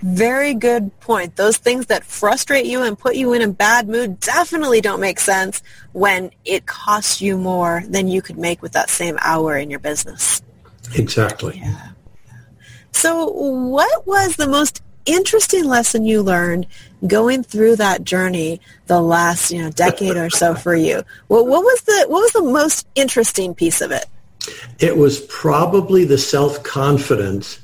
Very 0.00 0.54
good 0.54 0.98
point. 1.00 1.34
Those 1.34 1.56
things 1.56 1.86
that 1.86 2.04
frustrate 2.04 2.66
you 2.66 2.82
and 2.82 2.96
put 2.96 3.16
you 3.16 3.32
in 3.32 3.42
a 3.42 3.48
bad 3.48 3.88
mood 3.88 4.20
definitely 4.20 4.80
don't 4.80 5.00
make 5.00 5.18
sense 5.18 5.60
when 5.92 6.30
it 6.44 6.66
costs 6.66 7.20
you 7.20 7.36
more 7.36 7.82
than 7.88 8.06
you 8.06 8.22
could 8.22 8.38
make 8.38 8.62
with 8.62 8.72
that 8.72 8.90
same 8.90 9.18
hour 9.20 9.56
in 9.56 9.70
your 9.70 9.80
business. 9.80 10.40
Exactly. 10.94 11.60
Yeah. 11.62 11.88
So 12.92 13.26
what 13.26 14.06
was 14.06 14.36
the 14.36 14.46
most 14.46 14.82
interesting 15.04 15.64
lesson 15.64 16.04
you 16.04 16.22
learned 16.22 16.66
going 17.06 17.42
through 17.42 17.76
that 17.76 18.02
journey 18.04 18.60
the 18.86 19.00
last 19.00 19.50
you 19.50 19.62
know 19.62 19.70
decade 19.70 20.16
or 20.16 20.28
so 20.30 20.54
for 20.54 20.74
you 20.74 21.02
what, 21.28 21.46
what 21.46 21.62
was 21.62 21.82
the 21.82 22.06
what 22.08 22.20
was 22.20 22.32
the 22.32 22.42
most 22.42 22.86
interesting 22.94 23.54
piece 23.54 23.80
of 23.80 23.90
it 23.90 24.06
it 24.78 24.96
was 24.96 25.20
probably 25.22 26.04
the 26.04 26.18
self-confidence 26.18 27.60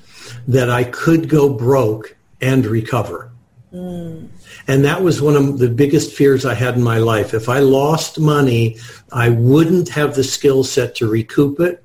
that 0.48 0.70
I 0.70 0.84
could 0.84 1.28
go 1.28 1.48
broke 1.48 2.16
and 2.40 2.66
recover. 2.66 3.30
Mm. 3.72 4.28
And 4.66 4.84
that 4.84 5.02
was 5.02 5.20
one 5.20 5.36
of 5.36 5.58
the 5.58 5.68
biggest 5.68 6.14
fears 6.14 6.44
I 6.44 6.54
had 6.54 6.74
in 6.74 6.82
my 6.82 6.98
life. 6.98 7.34
If 7.34 7.48
I 7.48 7.58
lost 7.58 8.20
money, 8.20 8.78
I 9.12 9.30
wouldn't 9.30 9.88
have 9.90 10.14
the 10.14 10.24
skill 10.24 10.64
set 10.64 10.94
to 10.96 11.08
recoup 11.08 11.60
it. 11.60 11.82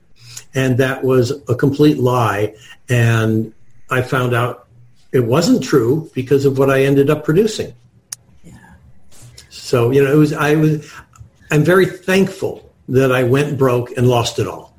And 0.53 0.77
that 0.77 1.03
was 1.03 1.31
a 1.47 1.55
complete 1.55 1.97
lie. 1.97 2.55
And 2.89 3.53
I 3.89 4.01
found 4.01 4.33
out 4.33 4.67
it 5.11 5.25
wasn't 5.25 5.63
true 5.63 6.09
because 6.13 6.45
of 6.45 6.57
what 6.57 6.69
I 6.69 6.83
ended 6.83 7.09
up 7.09 7.23
producing. 7.23 7.73
Yeah. 8.43 8.53
So, 9.49 9.91
you 9.91 10.03
know, 10.03 10.11
it 10.11 10.17
was, 10.17 10.33
I 10.33 10.55
was, 10.55 10.91
I'm 11.51 11.63
very 11.63 11.85
thankful 11.85 12.71
that 12.89 13.11
I 13.11 13.23
went 13.23 13.57
broke 13.57 13.91
and 13.97 14.07
lost 14.07 14.39
it 14.39 14.47
all. 14.47 14.75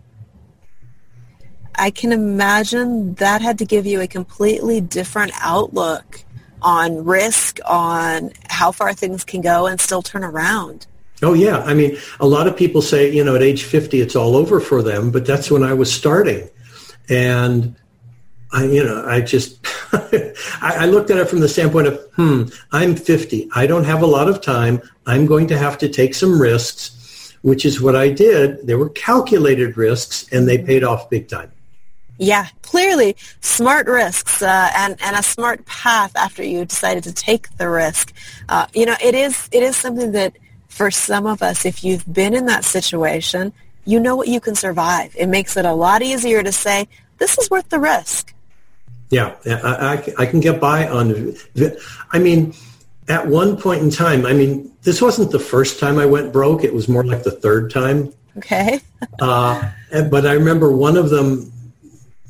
I 1.75 1.91
can 1.91 2.13
imagine 2.13 3.15
that 3.15 3.41
had 3.41 3.59
to 3.59 3.65
give 3.65 3.87
you 3.87 4.01
a 4.01 4.07
completely 4.07 4.81
different 4.81 5.33
outlook 5.41 6.23
on 6.63 7.05
risk, 7.05 7.59
on 7.65 8.33
how 8.49 8.71
far 8.71 8.93
things 8.93 9.25
can 9.25 9.41
go 9.41 9.67
and 9.67 9.81
still 9.81 10.03
turn 10.03 10.23
around. 10.23 10.87
Oh 11.23 11.33
yeah, 11.33 11.59
I 11.61 11.75
mean, 11.75 11.97
a 12.19 12.27
lot 12.27 12.47
of 12.47 12.57
people 12.57 12.83
say, 12.83 13.11
you 13.11 13.25
know, 13.25 13.35
at 13.35 13.43
age 13.43 13.65
50 13.65 14.01
it's 14.01 14.17
all 14.17 14.37
over 14.37 14.61
for 14.61 14.83
them, 14.83 15.11
but 15.11 15.27
that's 15.27 15.51
when 15.51 15.63
I 15.63 15.73
was 15.73 15.93
starting. 15.93 16.49
And 17.09 17.77
I, 18.53 18.65
you 18.65 18.85
know, 18.85 19.05
I 19.07 19.21
just, 19.21 19.65
I, 19.93 20.35
I 20.61 20.87
looked 20.87 21.11
at 21.11 21.19
it 21.19 21.29
from 21.29 21.41
the 21.41 21.49
standpoint 21.49 21.87
of, 21.87 22.01
hmm, 22.17 22.45
I'm 22.73 22.97
50. 22.97 23.49
I 23.55 23.67
don't 23.67 23.85
have 23.85 24.03
a 24.03 24.07
lot 24.07 24.29
of 24.29 24.41
time. 24.41 24.83
I'm 25.07 25.27
going 25.27 25.47
to 25.49 25.59
have 25.59 25.79
to 25.79 25.89
take 25.89 26.15
some 26.15 26.41
risks, 26.41 27.37
which 27.43 27.65
is 27.65 27.81
what 27.81 27.95
I 27.95 28.11
did. 28.11 28.67
There 28.67 28.79
were 28.79 28.89
calculated 28.91 29.77
risks 29.77 30.27
and 30.33 30.49
they 30.49 30.59
paid 30.59 30.83
off 30.83 31.09
big 31.11 31.29
time. 31.29 31.53
Yeah, 32.19 32.49
clearly 32.61 33.17
smart 33.41 33.87
risks 33.87 34.43
uh, 34.43 34.71
and 34.77 34.95
and 35.01 35.17
a 35.17 35.23
smart 35.23 35.65
path 35.65 36.15
after 36.15 36.45
you 36.45 36.67
decided 36.67 37.03
to 37.05 37.15
take 37.15 37.49
the 37.57 37.67
risk. 37.71 38.13
Uh, 38.47 38.67
you 38.75 38.85
know, 38.85 38.97
it 39.03 39.15
is 39.15 39.49
it 39.53 39.63
is 39.63 39.75
something 39.75 40.13
that 40.13 40.37
for 40.69 40.91
some 40.91 41.25
of 41.25 41.43
us, 41.43 41.65
if 41.65 41.83
you've 41.83 42.11
been 42.13 42.35
in 42.35 42.45
that 42.45 42.67
situation, 42.67 43.55
you 43.87 43.99
know 43.99 44.17
what 44.17 44.29
you 44.29 44.39
can 44.39 44.55
survive. 44.55 45.17
It 45.19 45.29
makes 45.29 45.57
it 45.57 45.65
a 45.65 45.73
lot 45.73 46.03
easier 46.03 46.43
to 46.43 46.53
say 46.53 46.89
this 47.17 47.39
is 47.39 47.49
worth 47.49 47.71
the 47.71 47.79
risk. 47.79 48.35
Yeah, 49.11 49.35
I, 49.45 49.53
I, 50.19 50.23
I 50.23 50.27
can 50.27 50.41
get 50.41 50.61
by 50.61 50.89
on. 50.89 51.35
I 52.13 52.19
mean, 52.19 52.55
at 53.09 53.27
one 53.27 53.57
point 53.57 53.83
in 53.83 53.91
time, 53.91 54.25
I 54.25 54.33
mean, 54.33 54.73
this 54.83 55.03
wasn't 55.03 55.33
the 55.33 55.41
first 55.41 55.81
time 55.81 55.99
I 55.99 56.07
went 56.07 56.33
broke. 56.33 56.65
It 56.65 56.73
was 56.73 56.89
more 56.89 57.05
like 57.05 57.25
the 57.25 57.33
third 57.33 57.71
time. 57.71 58.13
Okay. 58.37 58.81
uh, 59.21 59.71
but 60.11 60.27
I 60.27 60.33
remember 60.35 60.71
one 60.71 60.97
of 60.97 61.11
them 61.11 61.53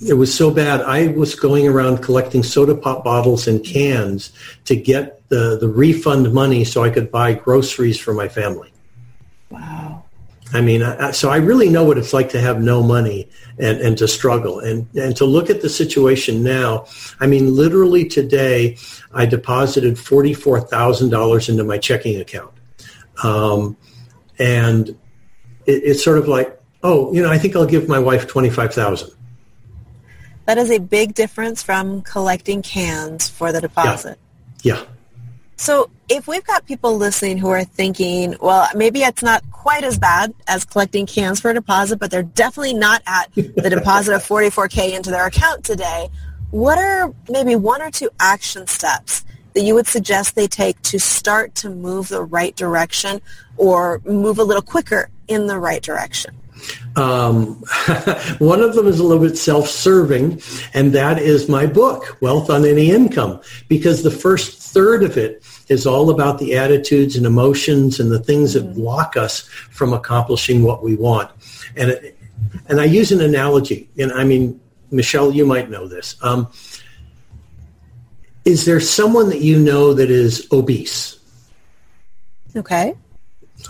it 0.06 0.14
was 0.14 0.34
so 0.34 0.50
bad. 0.50 0.80
I 0.80 1.08
was 1.08 1.34
going 1.34 1.68
around 1.68 1.98
collecting 1.98 2.42
soda 2.42 2.74
pop 2.74 3.04
bottles 3.04 3.46
and 3.46 3.62
cans 3.62 4.32
to 4.64 4.74
get 4.74 5.28
the, 5.28 5.58
the 5.58 5.68
refund 5.68 6.32
money 6.32 6.64
so 6.64 6.82
I 6.82 6.90
could 6.90 7.10
buy 7.10 7.34
groceries 7.34 7.98
for 7.98 8.14
my 8.14 8.28
family. 8.28 8.72
Wow. 9.50 9.89
I 10.52 10.60
mean, 10.60 10.82
I, 10.82 11.12
so 11.12 11.30
I 11.30 11.36
really 11.36 11.68
know 11.68 11.84
what 11.84 11.98
it's 11.98 12.12
like 12.12 12.30
to 12.30 12.40
have 12.40 12.60
no 12.60 12.82
money 12.82 13.28
and, 13.58 13.80
and 13.80 13.98
to 13.98 14.08
struggle 14.08 14.58
and, 14.60 14.86
and 14.96 15.16
to 15.16 15.24
look 15.24 15.48
at 15.50 15.62
the 15.62 15.68
situation 15.68 16.42
now. 16.42 16.86
I 17.20 17.26
mean, 17.26 17.54
literally 17.54 18.04
today, 18.06 18.76
I 19.12 19.26
deposited 19.26 19.94
$44,000 19.94 21.48
into 21.48 21.64
my 21.64 21.78
checking 21.78 22.20
account. 22.20 22.52
Um, 23.22 23.76
and 24.38 24.88
it, 24.88 24.96
it's 25.84 26.02
sort 26.02 26.18
of 26.18 26.26
like, 26.26 26.60
oh, 26.82 27.12
you 27.12 27.22
know, 27.22 27.30
I 27.30 27.38
think 27.38 27.54
I'll 27.54 27.66
give 27.66 27.88
my 27.88 27.98
wife 27.98 28.26
25000 28.26 29.10
that 30.50 30.58
is 30.58 30.72
a 30.72 30.78
big 30.78 31.14
difference 31.14 31.62
from 31.62 32.02
collecting 32.02 32.60
cans 32.60 33.28
for 33.28 33.52
the 33.52 33.60
deposit. 33.60 34.18
Yeah. 34.62 34.78
yeah. 34.78 34.84
So 35.60 35.90
if 36.08 36.26
we've 36.26 36.42
got 36.42 36.64
people 36.64 36.96
listening 36.96 37.36
who 37.36 37.50
are 37.50 37.64
thinking, 37.64 38.34
well, 38.40 38.66
maybe 38.74 39.02
it's 39.02 39.22
not 39.22 39.42
quite 39.50 39.84
as 39.84 39.98
bad 39.98 40.32
as 40.48 40.64
collecting 40.64 41.04
cans 41.04 41.38
for 41.38 41.50
a 41.50 41.54
deposit, 41.54 41.98
but 41.98 42.10
they're 42.10 42.22
definitely 42.22 42.72
not 42.72 43.02
at 43.06 43.30
the 43.34 43.68
deposit 43.68 44.14
of 44.14 44.26
44K 44.26 44.96
into 44.96 45.10
their 45.10 45.26
account 45.26 45.62
today, 45.62 46.08
what 46.50 46.78
are 46.78 47.14
maybe 47.28 47.56
one 47.56 47.82
or 47.82 47.90
two 47.90 48.08
action 48.18 48.66
steps 48.68 49.22
that 49.52 49.60
you 49.60 49.74
would 49.74 49.86
suggest 49.86 50.34
they 50.34 50.46
take 50.46 50.80
to 50.80 50.98
start 50.98 51.54
to 51.56 51.68
move 51.68 52.08
the 52.08 52.22
right 52.22 52.56
direction 52.56 53.20
or 53.58 54.00
move 54.06 54.38
a 54.38 54.44
little 54.44 54.62
quicker 54.62 55.10
in 55.28 55.46
the 55.46 55.58
right 55.58 55.82
direction? 55.82 56.34
Um, 56.96 57.56
one 58.38 58.62
of 58.62 58.74
them 58.74 58.86
is 58.86 58.98
a 58.98 59.04
little 59.04 59.22
bit 59.22 59.36
self-serving, 59.36 60.40
and 60.72 60.92
that 60.94 61.18
is 61.18 61.48
my 61.48 61.66
book, 61.66 62.16
Wealth 62.20 62.48
on 62.48 62.64
Any 62.64 62.90
Income, 62.90 63.40
because 63.68 64.02
the 64.02 64.10
first 64.10 64.58
third 64.58 65.02
of 65.02 65.16
it 65.16 65.42
is 65.70 65.86
all 65.86 66.10
about 66.10 66.38
the 66.38 66.56
attitudes 66.56 67.16
and 67.16 67.24
emotions 67.24 67.98
and 67.98 68.10
the 68.10 68.18
things 68.18 68.52
that 68.52 68.74
block 68.74 69.16
us 69.16 69.40
from 69.70 69.94
accomplishing 69.94 70.62
what 70.62 70.82
we 70.82 70.94
want. 70.96 71.30
And 71.76 71.90
it, 71.90 72.18
and 72.68 72.80
I 72.80 72.84
use 72.84 73.12
an 73.12 73.20
analogy, 73.20 73.88
and 73.98 74.12
I 74.12 74.24
mean, 74.24 74.60
Michelle, 74.90 75.32
you 75.32 75.46
might 75.46 75.70
know 75.70 75.88
this. 75.88 76.16
Um, 76.22 76.50
is 78.44 78.64
there 78.64 78.80
someone 78.80 79.28
that 79.30 79.40
you 79.40 79.58
know 79.58 79.94
that 79.94 80.10
is 80.10 80.46
obese? 80.52 81.18
Okay. 82.56 82.94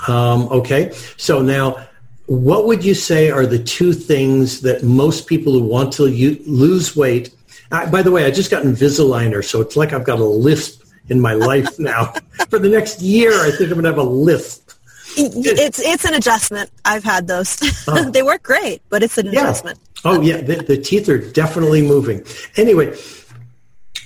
Um, 0.08 0.48
okay. 0.48 0.92
So 1.16 1.42
now 1.42 1.86
what 2.30 2.64
would 2.66 2.84
you 2.84 2.94
say 2.94 3.28
are 3.28 3.44
the 3.44 3.58
two 3.58 3.92
things 3.92 4.60
that 4.60 4.84
most 4.84 5.26
people 5.26 5.52
who 5.52 5.64
want 5.64 5.92
to 5.94 6.04
lose 6.04 6.94
weight? 6.94 7.34
I, 7.72 7.86
by 7.86 8.02
the 8.02 8.12
way, 8.12 8.24
I 8.24 8.30
just 8.30 8.52
got 8.52 8.62
Invisalign, 8.62 9.44
so 9.44 9.60
it's 9.60 9.76
like 9.76 9.92
I've 9.92 10.04
got 10.04 10.20
a 10.20 10.24
lisp 10.24 10.79
in 11.10 11.20
my 11.20 11.34
life 11.34 11.78
now. 11.78 12.14
For 12.48 12.58
the 12.58 12.68
next 12.68 13.02
year, 13.02 13.32
I 13.32 13.50
think 13.50 13.70
I'm 13.70 13.80
going 13.80 13.82
to 13.82 13.90
have 13.90 13.98
a 13.98 14.02
lisp. 14.02 14.70
It's 15.16 15.80
it's 15.80 16.04
an 16.04 16.14
adjustment. 16.14 16.70
I've 16.84 17.02
had 17.02 17.26
those. 17.26 17.60
Uh, 17.88 18.08
they 18.10 18.22
work 18.22 18.44
great, 18.44 18.80
but 18.88 19.02
it's 19.02 19.18
an 19.18 19.26
yeah. 19.26 19.40
adjustment. 19.40 19.78
Oh 20.04 20.20
yeah, 20.20 20.36
the, 20.38 20.56
the 20.56 20.78
teeth 20.78 21.08
are 21.08 21.18
definitely 21.18 21.82
moving. 21.82 22.24
Anyway, 22.56 22.96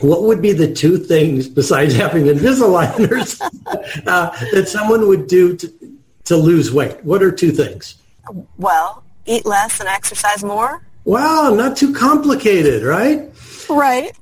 what 0.01 0.23
would 0.23 0.41
be 0.41 0.53
the 0.53 0.73
two 0.73 0.97
things 0.97 1.47
besides 1.47 1.95
having 1.95 2.25
Invisaligners 2.25 3.39
uh, 4.07 4.31
that 4.53 4.67
someone 4.67 5.07
would 5.07 5.27
do 5.27 5.57
to, 5.57 5.73
to 6.25 6.37
lose 6.37 6.73
weight? 6.73 7.05
What 7.05 7.23
are 7.23 7.31
two 7.31 7.53
things? 7.53 7.97
Well, 8.57 9.05
eat 9.27 9.45
less 9.45 9.81
and 9.81 9.89
exercise 9.89 10.43
more. 10.43 10.83
Wow, 11.05 11.53
not 11.55 11.77
too 11.77 11.93
complicated, 11.93 12.83
right? 12.83 13.31
Right. 13.69 14.17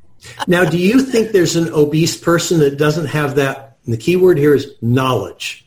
Now, 0.47 0.65
do 0.65 0.79
you 0.79 1.01
think 1.01 1.33
there's 1.33 1.57
an 1.57 1.69
obese 1.73 2.17
person 2.17 2.61
that 2.61 2.77
doesn't 2.77 3.07
have 3.07 3.37
that? 3.37 3.69
the 3.85 3.97
key 3.97 4.15
word 4.15 4.39
here 4.39 4.55
is 4.55 4.75
knowledge. 4.81 5.67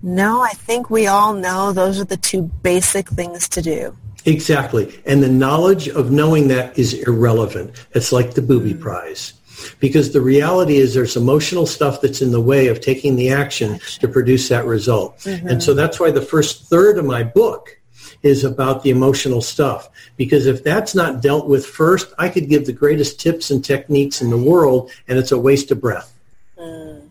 No, 0.00 0.42
I 0.42 0.50
think 0.50 0.90
we 0.90 1.08
all 1.08 1.34
know 1.34 1.72
those 1.72 1.98
are 2.00 2.04
the 2.04 2.16
two 2.16 2.42
basic 2.62 3.08
things 3.08 3.48
to 3.48 3.62
do. 3.62 3.96
Exactly. 4.24 5.00
And 5.06 5.22
the 5.22 5.28
knowledge 5.28 5.88
of 5.88 6.12
knowing 6.12 6.48
that 6.48 6.78
is 6.78 6.94
irrelevant. 6.94 7.84
It's 7.92 8.12
like 8.12 8.34
the 8.34 8.42
booby 8.42 8.74
mm-hmm. 8.74 8.82
prize 8.82 9.32
because 9.80 10.12
the 10.12 10.20
reality 10.20 10.76
is 10.76 10.94
there's 10.94 11.16
emotional 11.16 11.66
stuff 11.66 12.00
that's 12.00 12.22
in 12.22 12.30
the 12.30 12.40
way 12.40 12.68
of 12.68 12.80
taking 12.80 13.16
the 13.16 13.30
action 13.30 13.80
to 14.00 14.06
produce 14.06 14.48
that 14.48 14.66
result. 14.66 15.18
Mm-hmm. 15.20 15.48
And 15.48 15.62
so 15.62 15.74
that's 15.74 15.98
why 15.98 16.12
the 16.12 16.22
first 16.22 16.66
third 16.66 16.98
of 16.98 17.04
my 17.04 17.24
book 17.24 17.77
is 18.22 18.44
about 18.44 18.82
the 18.82 18.90
emotional 18.90 19.40
stuff. 19.40 19.88
Because 20.16 20.46
if 20.46 20.64
that's 20.64 20.94
not 20.94 21.22
dealt 21.22 21.48
with 21.48 21.64
first, 21.64 22.12
I 22.18 22.28
could 22.28 22.48
give 22.48 22.66
the 22.66 22.72
greatest 22.72 23.20
tips 23.20 23.50
and 23.50 23.64
techniques 23.64 24.20
in 24.20 24.30
the 24.30 24.38
world, 24.38 24.90
and 25.06 25.18
it's 25.18 25.32
a 25.32 25.38
waste 25.38 25.70
of 25.70 25.80
breath. 25.80 26.12
Mm. 26.58 27.08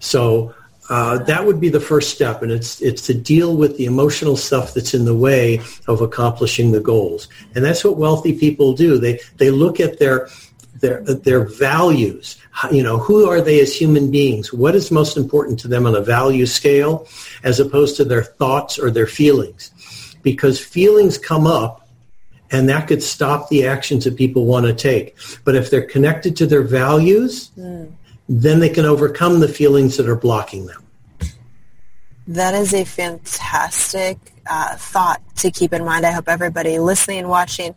So 0.00 0.54
uh, 0.88 1.18
that 1.18 1.44
would 1.44 1.60
be 1.60 1.68
the 1.68 1.80
first 1.80 2.14
step, 2.14 2.42
and 2.42 2.50
it's 2.50 2.80
it's 2.80 3.02
to 3.06 3.14
deal 3.14 3.56
with 3.56 3.76
the 3.76 3.84
emotional 3.84 4.36
stuff 4.36 4.74
that's 4.74 4.94
in 4.94 5.04
the 5.04 5.14
way 5.14 5.60
of 5.86 6.00
accomplishing 6.00 6.72
the 6.72 6.80
goals. 6.80 7.28
And 7.54 7.64
that's 7.64 7.84
what 7.84 7.98
wealthy 7.98 8.38
people 8.38 8.72
do. 8.74 8.98
They 8.98 9.20
they 9.36 9.50
look 9.50 9.80
at 9.80 9.98
their 9.98 10.28
their 10.80 11.02
their 11.02 11.44
values. 11.44 12.36
You 12.72 12.82
know, 12.82 12.96
who 12.98 13.28
are 13.28 13.40
they 13.40 13.60
as 13.60 13.74
human 13.74 14.10
beings? 14.10 14.52
What 14.52 14.74
is 14.74 14.90
most 14.90 15.16
important 15.16 15.58
to 15.60 15.68
them 15.68 15.86
on 15.86 15.94
a 15.94 16.00
value 16.00 16.46
scale, 16.46 17.06
as 17.44 17.60
opposed 17.60 17.96
to 17.96 18.04
their 18.04 18.22
thoughts 18.22 18.78
or 18.78 18.90
their 18.90 19.06
feelings? 19.06 19.70
Because 20.22 20.60
feelings 20.60 21.18
come 21.18 21.46
up, 21.46 21.88
and 22.50 22.68
that 22.68 22.88
could 22.88 23.02
stop 23.02 23.48
the 23.48 23.66
actions 23.66 24.04
that 24.04 24.16
people 24.16 24.44
want 24.44 24.66
to 24.66 24.74
take. 24.74 25.16
But 25.44 25.54
if 25.54 25.70
they're 25.70 25.86
connected 25.86 26.36
to 26.36 26.46
their 26.46 26.62
values, 26.62 27.50
mm. 27.56 27.92
then 28.28 28.60
they 28.60 28.68
can 28.70 28.84
overcome 28.84 29.40
the 29.40 29.48
feelings 29.48 29.96
that 29.96 30.08
are 30.08 30.16
blocking 30.16 30.66
them. 30.66 30.82
That 32.26 32.54
is 32.54 32.74
a 32.74 32.84
fantastic 32.84 34.18
uh, 34.48 34.76
thought 34.76 35.22
to 35.36 35.50
keep 35.50 35.72
in 35.72 35.84
mind. 35.84 36.04
I 36.04 36.12
hope 36.12 36.28
everybody 36.28 36.78
listening 36.78 37.20
and 37.20 37.28
watching 37.28 37.74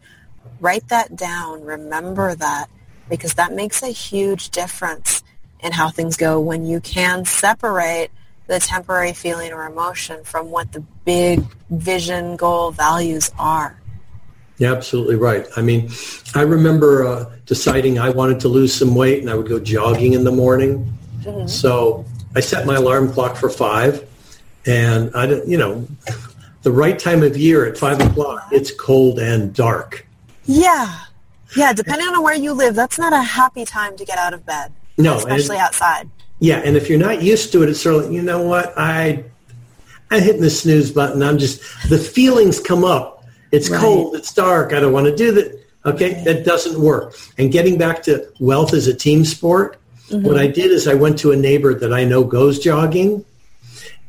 write 0.59 0.87
that 0.89 1.15
down. 1.15 1.63
Remember 1.63 2.35
that 2.35 2.69
because 3.09 3.33
that 3.35 3.53
makes 3.53 3.83
a 3.83 3.87
huge 3.87 4.49
difference 4.49 5.23
in 5.59 5.71
how 5.71 5.89
things 5.89 6.17
go 6.17 6.39
when 6.39 6.65
you 6.65 6.79
can 6.79 7.25
separate 7.25 8.09
the 8.47 8.59
temporary 8.59 9.13
feeling 9.13 9.53
or 9.53 9.65
emotion 9.65 10.23
from 10.23 10.51
what 10.51 10.71
the 10.71 10.81
big 11.05 11.43
vision, 11.69 12.35
goal, 12.35 12.71
values 12.71 13.31
are. 13.39 13.81
You're 14.57 14.75
absolutely 14.75 15.15
right. 15.15 15.47
I 15.55 15.61
mean, 15.61 15.89
I 16.35 16.41
remember 16.41 17.07
uh, 17.07 17.31
deciding 17.45 17.97
I 17.97 18.09
wanted 18.09 18.39
to 18.41 18.47
lose 18.47 18.73
some 18.73 18.93
weight, 18.93 19.21
and 19.21 19.29
I 19.29 19.35
would 19.35 19.49
go 19.49 19.59
jogging 19.59 20.13
in 20.13 20.23
the 20.23 20.31
morning. 20.31 20.95
Mm-hmm. 21.21 21.47
So 21.47 22.05
I 22.35 22.41
set 22.41 22.67
my 22.67 22.75
alarm 22.75 23.11
clock 23.11 23.37
for 23.37 23.49
five, 23.49 24.07
and 24.67 25.09
I, 25.15 25.25
you 25.47 25.57
know, 25.57 25.87
the 26.61 26.71
right 26.71 26.99
time 26.99 27.23
of 27.23 27.35
year 27.35 27.65
at 27.65 27.77
five 27.77 27.99
o'clock, 28.01 28.49
it's 28.51 28.71
cold 28.71 29.17
and 29.17 29.53
dark. 29.53 30.05
Yeah, 30.45 31.05
yeah. 31.55 31.73
Depending 31.73 32.09
on 32.09 32.21
where 32.21 32.35
you 32.35 32.53
live, 32.53 32.75
that's 32.75 32.99
not 32.99 33.13
a 33.13 33.21
happy 33.21 33.65
time 33.65 33.97
to 33.97 34.05
get 34.05 34.19
out 34.19 34.33
of 34.33 34.45
bed. 34.45 34.71
No, 34.97 35.17
especially 35.17 35.57
outside. 35.57 36.09
Yeah, 36.41 36.57
and 36.57 36.75
if 36.75 36.89
you're 36.89 36.99
not 36.99 37.21
used 37.21 37.53
to 37.53 37.63
it, 37.63 37.69
it's 37.69 37.79
sort 37.79 37.95
of 37.95 38.03
like, 38.03 38.11
you 38.11 38.21
know 38.21 38.41
what, 38.41 38.73
I, 38.75 39.23
I'm 40.09 40.21
hitting 40.21 40.41
the 40.41 40.49
snooze 40.49 40.91
button. 40.91 41.23
I'm 41.23 41.37
just 41.37 41.61
the 41.87 41.97
feelings 41.97 42.59
come 42.59 42.83
up 42.83 43.21
it's 43.51 43.69
right. 43.69 43.81
cold. 43.81 44.15
It's 44.15 44.33
dark. 44.33 44.73
I 44.73 44.79
don't 44.79 44.93
want 44.93 45.07
to 45.07 45.15
do 45.15 45.31
that. 45.33 45.59
Okay, 45.85 46.15
right. 46.15 46.25
that 46.25 46.45
doesn't 46.45 46.79
work. 46.79 47.15
And 47.37 47.51
getting 47.51 47.77
back 47.77 48.03
to 48.03 48.31
wealth 48.39 48.73
as 48.73 48.87
a 48.87 48.93
team 48.93 49.25
sport, 49.25 49.77
mm-hmm. 50.09 50.25
what 50.25 50.37
I 50.37 50.47
did 50.47 50.71
is 50.71 50.87
I 50.87 50.93
went 50.93 51.19
to 51.19 51.31
a 51.31 51.35
neighbor 51.35 51.73
that 51.73 51.91
I 51.91 52.03
know 52.05 52.23
goes 52.23 52.59
jogging, 52.59 53.25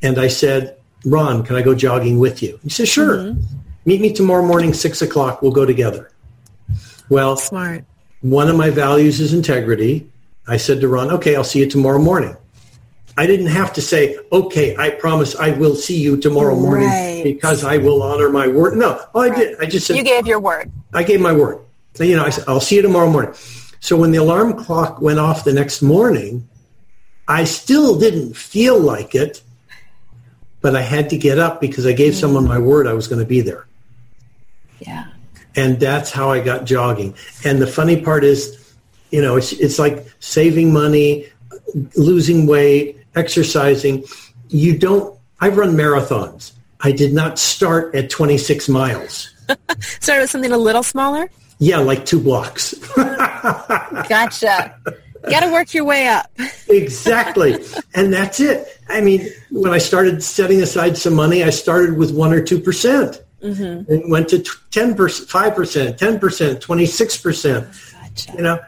and 0.03 0.19
I 0.19 0.29
said, 0.29 0.77
"Ron, 1.05 1.43
can 1.43 1.57
I 1.57 1.63
go 1.63 1.75
jogging 1.75 2.19
with 2.19 2.43
you?" 2.43 2.59
He 2.63 2.69
said, 2.69 2.89
"Sure. 2.89 3.17
Mm-hmm. 3.17 3.41
Meet 3.85 4.01
me 4.01 4.13
tomorrow 4.13 4.47
morning, 4.47 4.75
six 4.75 5.03
o'clock. 5.03 5.43
We'll 5.43 5.53
go 5.53 5.65
together." 5.65 6.11
Well, 7.09 7.37
smart. 7.37 7.85
One 8.21 8.49
of 8.49 8.57
my 8.57 8.71
values 8.71 9.19
is 9.19 9.35
integrity. 9.35 10.09
I 10.47 10.57
said 10.57 10.81
to 10.81 10.89
Ron, 10.89 11.11
"Okay, 11.13 11.37
I'll 11.37 11.45
see 11.45 11.61
you 11.61 11.67
tomorrow 11.69 12.01
morning." 12.01 12.37
I 13.17 13.27
didn't 13.27 13.49
have 13.49 13.75
to 13.75 13.83
say, 13.83 14.19
okay, 14.31 14.75
I 14.77 14.91
promise 14.91 15.37
I 15.37 15.51
will 15.51 15.75
see 15.75 16.01
you 16.01 16.17
tomorrow 16.17 16.57
morning 16.57 16.89
right. 16.89 17.21
because 17.23 17.63
I 17.63 17.77
will 17.77 18.03
honor 18.03 18.31
my 18.31 18.49
word. 18.49 18.77
No, 18.77 18.99
all 19.15 19.23
I 19.23 19.29
did, 19.29 19.61
I 19.61 19.67
just 19.67 19.87
said. 19.87 19.97
You 19.97 20.03
gave 20.03 20.27
your 20.27 20.41
word. 20.41 20.73
I 20.95 21.03
gave 21.03 21.21
my 21.21 21.33
word. 21.33 21.59
So, 21.95 22.05
you 22.05 22.17
know, 22.17 22.25
I 22.25 22.31
said, 22.31 22.45
I'll 22.49 22.61
see 22.61 22.77
you 22.77 22.83
tomorrow 22.83 23.11
morning. 23.11 23.35
So 23.81 23.97
when 23.97 24.13
the 24.13 24.19
alarm 24.19 24.55
clock 24.55 25.03
went 25.03 25.19
off 25.19 25.45
the 25.45 25.53
next 25.53 25.83
morning, 25.83 26.49
I 27.29 27.45
still 27.45 27.99
didn't 27.99 28.35
feel 28.35 28.79
like 28.79 29.15
it, 29.15 29.43
but 30.63 30.75
I 30.75 30.81
had 30.81 31.11
to 31.11 31.19
get 31.19 31.39
up 31.39 31.61
because 31.61 31.87
I 31.87 31.93
gave 31.93 32.15
mm 32.15 32.17
someone 32.17 32.47
my 32.47 32.59
word 32.59 32.87
I 32.87 32.95
was 32.95 33.09
going 33.09 33.19
to 33.19 33.27
be 33.27 33.43
there. 33.43 33.67
Yeah. 34.81 35.07
And 35.55 35.79
that's 35.79 36.11
how 36.11 36.31
I 36.31 36.41
got 36.41 36.65
jogging. 36.65 37.15
And 37.45 37.61
the 37.61 37.67
funny 37.67 38.01
part 38.01 38.25
is, 38.25 38.62
you 39.13 39.21
know, 39.23 39.37
it's, 39.37 39.53
it's 39.53 39.79
like 39.79 40.05
saving 40.19 40.73
money, 40.73 41.27
losing 41.97 42.47
weight, 42.47 42.97
exercising, 43.15 44.05
you 44.49 44.77
don't, 44.77 45.17
I've 45.41 45.57
run 45.57 45.75
marathons. 45.75 46.53
I 46.81 46.93
did 46.93 47.13
not 47.13 47.39
start 47.39 47.95
at 47.95 48.11
26 48.11 48.69
miles. 48.69 49.33
Started 50.01 50.23
with 50.23 50.31
something 50.31 50.53
a 50.53 50.59
little 50.59 50.83
smaller? 50.83 51.31
Yeah, 51.59 51.79
like 51.79 52.05
two 52.05 52.21
blocks. 52.21 52.75
gotcha. 52.97 54.75
Got 55.23 55.41
to 55.41 55.53
work 55.53 55.73
your 55.75 55.85
way 55.85 56.09
up. 56.09 56.31
exactly. 56.69 57.65
And 57.95 58.13
that's 58.13 58.41
it. 58.41 58.67
I 58.89 59.01
mean, 59.01 59.29
when 59.51 59.73
I 59.73 59.79
started 59.79 60.23
setting 60.23 60.61
aside 60.61 60.97
some 60.97 61.15
money, 61.15 61.45
I 61.45 61.51
started 61.51 61.97
with 61.97 62.13
1 62.13 62.33
or 62.33 62.43
2%. 62.43 62.65
percent 62.65 63.23
mm-hmm. 63.41 63.93
And 63.93 64.11
went 64.11 64.29
to 64.31 64.39
10%, 64.39 64.97
5%, 64.97 65.99
10%, 65.99 66.61
26%. 66.61 67.93
Gotcha. 67.93 68.33
You 68.33 68.43
know, 68.43 68.59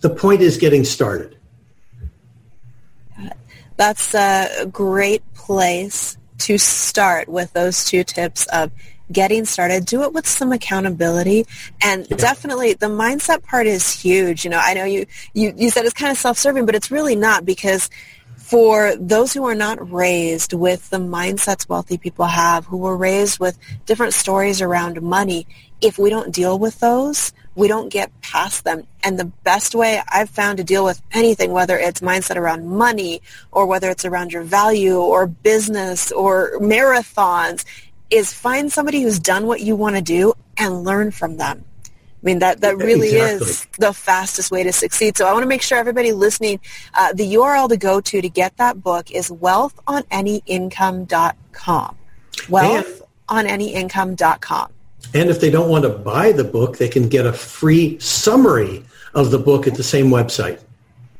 the 0.00 0.10
point 0.10 0.40
is 0.40 0.56
getting 0.56 0.84
started. 0.84 1.36
That's 3.76 4.14
a 4.14 4.66
great 4.70 5.22
place 5.34 6.16
to 6.38 6.58
start 6.58 7.28
with 7.28 7.52
those 7.52 7.84
two 7.84 8.04
tips 8.04 8.46
of 8.46 8.70
getting 9.12 9.44
started. 9.44 9.86
Do 9.86 10.02
it 10.02 10.12
with 10.12 10.26
some 10.26 10.52
accountability. 10.52 11.46
And 11.82 12.08
definitely 12.08 12.74
the 12.74 12.86
mindset 12.86 13.42
part 13.42 13.66
is 13.66 13.90
huge. 13.90 14.44
You 14.44 14.50
know 14.50 14.60
i 14.62 14.74
know 14.74 14.84
you, 14.84 15.06
you 15.34 15.52
you 15.56 15.70
said 15.70 15.84
it's 15.84 15.94
kind 15.94 16.10
of 16.10 16.18
self-serving 16.18 16.66
but 16.66 16.74
it's 16.74 16.90
really 16.90 17.16
not 17.16 17.44
because 17.44 17.90
for 18.36 18.96
those 18.96 19.32
who 19.32 19.44
are 19.44 19.54
not 19.54 19.92
raised 19.92 20.52
with 20.52 20.90
the 20.90 20.98
mindsets 20.98 21.68
wealthy 21.68 21.96
people 21.96 22.26
have 22.26 22.66
who 22.66 22.76
were 22.76 22.96
raised 22.96 23.38
with 23.38 23.58
different 23.86 24.12
stories 24.12 24.60
around 24.60 25.00
money 25.00 25.46
if 25.80 25.98
we 25.98 26.10
don't 26.10 26.32
deal 26.32 26.58
with 26.58 26.78
those 26.80 27.32
we 27.54 27.68
don't 27.68 27.90
get 27.90 28.10
past 28.22 28.64
them. 28.64 28.88
And 29.02 29.18
the 29.18 29.26
best 29.26 29.74
way 29.74 30.00
I've 30.08 30.30
found 30.30 30.56
to 30.58 30.64
deal 30.64 30.84
with 30.84 31.02
anything, 31.12 31.52
whether 31.52 31.78
it's 31.78 32.00
mindset 32.00 32.36
around 32.36 32.66
money 32.66 33.22
or 33.50 33.66
whether 33.66 33.90
it's 33.90 34.04
around 34.04 34.32
your 34.32 34.42
value 34.42 34.98
or 34.98 35.26
business 35.26 36.12
or 36.12 36.52
marathons, 36.58 37.64
is 38.08 38.32
find 38.32 38.72
somebody 38.72 39.02
who's 39.02 39.18
done 39.18 39.46
what 39.46 39.60
you 39.60 39.76
want 39.76 39.96
to 39.96 40.02
do 40.02 40.32
and 40.56 40.84
learn 40.84 41.10
from 41.10 41.36
them. 41.36 41.62
I 41.86 41.90
mean, 42.22 42.38
that, 42.40 42.60
that 42.60 42.76
really 42.76 43.08
exactly. 43.08 43.48
is 43.48 43.66
the 43.78 43.94
fastest 43.94 44.50
way 44.50 44.62
to 44.62 44.72
succeed. 44.72 45.16
So 45.16 45.26
I 45.26 45.32
want 45.32 45.42
to 45.42 45.48
make 45.48 45.62
sure 45.62 45.78
everybody 45.78 46.12
listening, 46.12 46.60
uh, 46.94 47.14
the 47.14 47.32
URL 47.34 47.70
to 47.70 47.78
go 47.78 47.98
to 48.00 48.20
to 48.20 48.28
get 48.28 48.58
that 48.58 48.82
book 48.82 49.10
is 49.10 49.30
wealthonanyincome.com. 49.30 51.96
Wealthonanyincome.com. 52.36 54.72
And 55.14 55.28
if 55.28 55.40
they 55.40 55.50
don't 55.50 55.68
want 55.68 55.84
to 55.84 55.90
buy 55.90 56.32
the 56.32 56.44
book, 56.44 56.78
they 56.78 56.88
can 56.88 57.08
get 57.08 57.26
a 57.26 57.32
free 57.32 57.98
summary 57.98 58.84
of 59.14 59.30
the 59.30 59.38
book 59.38 59.66
at 59.66 59.74
the 59.74 59.82
same 59.82 60.06
website. 60.06 60.60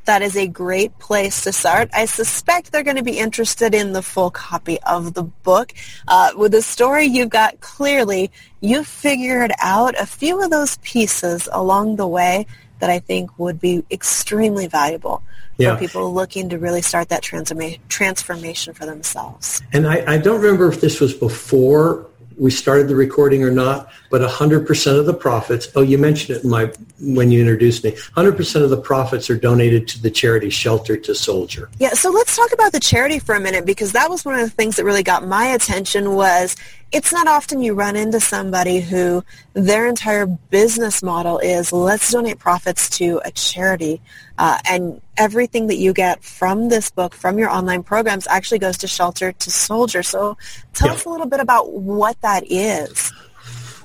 That 0.04 0.22
is 0.22 0.36
a 0.36 0.46
great 0.46 0.98
place 0.98 1.44
to 1.44 1.52
start. 1.52 1.90
I 1.92 2.06
suspect 2.06 2.72
they're 2.72 2.82
going 2.82 2.96
to 2.96 3.02
be 3.02 3.18
interested 3.18 3.74
in 3.74 3.92
the 3.92 4.02
full 4.02 4.30
copy 4.30 4.80
of 4.82 5.14
the 5.14 5.24
book. 5.24 5.72
Uh, 6.08 6.30
with 6.36 6.52
the 6.52 6.62
story 6.62 7.04
you've 7.04 7.28
got 7.28 7.60
clearly, 7.60 8.30
you 8.60 8.82
figured 8.82 9.52
out 9.60 9.94
a 10.00 10.06
few 10.06 10.42
of 10.42 10.50
those 10.50 10.78
pieces 10.78 11.48
along 11.52 11.96
the 11.96 12.08
way 12.08 12.46
that 12.78 12.90
I 12.90 12.98
think 12.98 13.38
would 13.38 13.60
be 13.60 13.84
extremely 13.90 14.66
valuable 14.66 15.22
yeah. 15.58 15.74
for 15.74 15.80
people 15.80 16.14
looking 16.14 16.48
to 16.48 16.58
really 16.58 16.82
start 16.82 17.10
that 17.10 17.22
transforma- 17.22 17.78
transformation 17.88 18.74
for 18.74 18.86
themselves. 18.86 19.60
And 19.72 19.86
I, 19.86 20.14
I 20.14 20.18
don't 20.18 20.40
remember 20.40 20.68
if 20.68 20.80
this 20.80 21.00
was 21.00 21.14
before 21.14 22.09
we 22.40 22.50
started 22.50 22.88
the 22.88 22.96
recording 22.96 23.44
or 23.44 23.50
not, 23.50 23.92
but 24.10 24.22
100% 24.22 24.98
of 24.98 25.04
the 25.04 25.12
profits, 25.12 25.68
oh, 25.76 25.82
you 25.82 25.98
mentioned 25.98 26.38
it 26.38 26.42
in 26.42 26.48
my, 26.48 26.72
when 26.98 27.30
you 27.30 27.38
introduced 27.38 27.84
me, 27.84 27.90
100% 27.90 28.62
of 28.62 28.70
the 28.70 28.80
profits 28.80 29.28
are 29.28 29.36
donated 29.36 29.86
to 29.86 30.00
the 30.00 30.10
charity 30.10 30.48
Shelter 30.48 30.96
to 30.96 31.14
Soldier. 31.14 31.68
Yeah, 31.78 31.90
so 31.90 32.10
let's 32.10 32.34
talk 32.34 32.50
about 32.52 32.72
the 32.72 32.80
charity 32.80 33.18
for 33.18 33.34
a 33.34 33.40
minute 33.40 33.66
because 33.66 33.92
that 33.92 34.08
was 34.08 34.24
one 34.24 34.36
of 34.36 34.40
the 34.40 34.48
things 34.48 34.76
that 34.76 34.84
really 34.86 35.02
got 35.02 35.26
my 35.26 35.48
attention 35.48 36.14
was 36.14 36.56
it's 36.92 37.12
not 37.12 37.28
often 37.28 37.62
you 37.62 37.74
run 37.74 37.94
into 37.94 38.18
somebody 38.18 38.80
who 38.80 39.24
their 39.52 39.86
entire 39.86 40.26
business 40.26 41.02
model 41.02 41.38
is 41.38 41.72
let's 41.72 42.10
donate 42.10 42.38
profits 42.38 42.90
to 42.90 43.20
a 43.24 43.30
charity. 43.30 44.00
Uh, 44.38 44.58
and 44.68 45.00
everything 45.16 45.68
that 45.68 45.76
you 45.76 45.92
get 45.92 46.24
from 46.24 46.68
this 46.68 46.90
book, 46.90 47.14
from 47.14 47.38
your 47.38 47.48
online 47.48 47.82
programs, 47.82 48.26
actually 48.26 48.58
goes 48.58 48.78
to 48.78 48.88
Shelter 48.88 49.32
to 49.32 49.50
Soldier. 49.50 50.02
So 50.02 50.36
tell 50.72 50.88
yeah. 50.88 50.94
us 50.94 51.04
a 51.04 51.10
little 51.10 51.28
bit 51.28 51.40
about 51.40 51.72
what 51.72 52.20
that 52.22 52.44
is. 52.50 53.12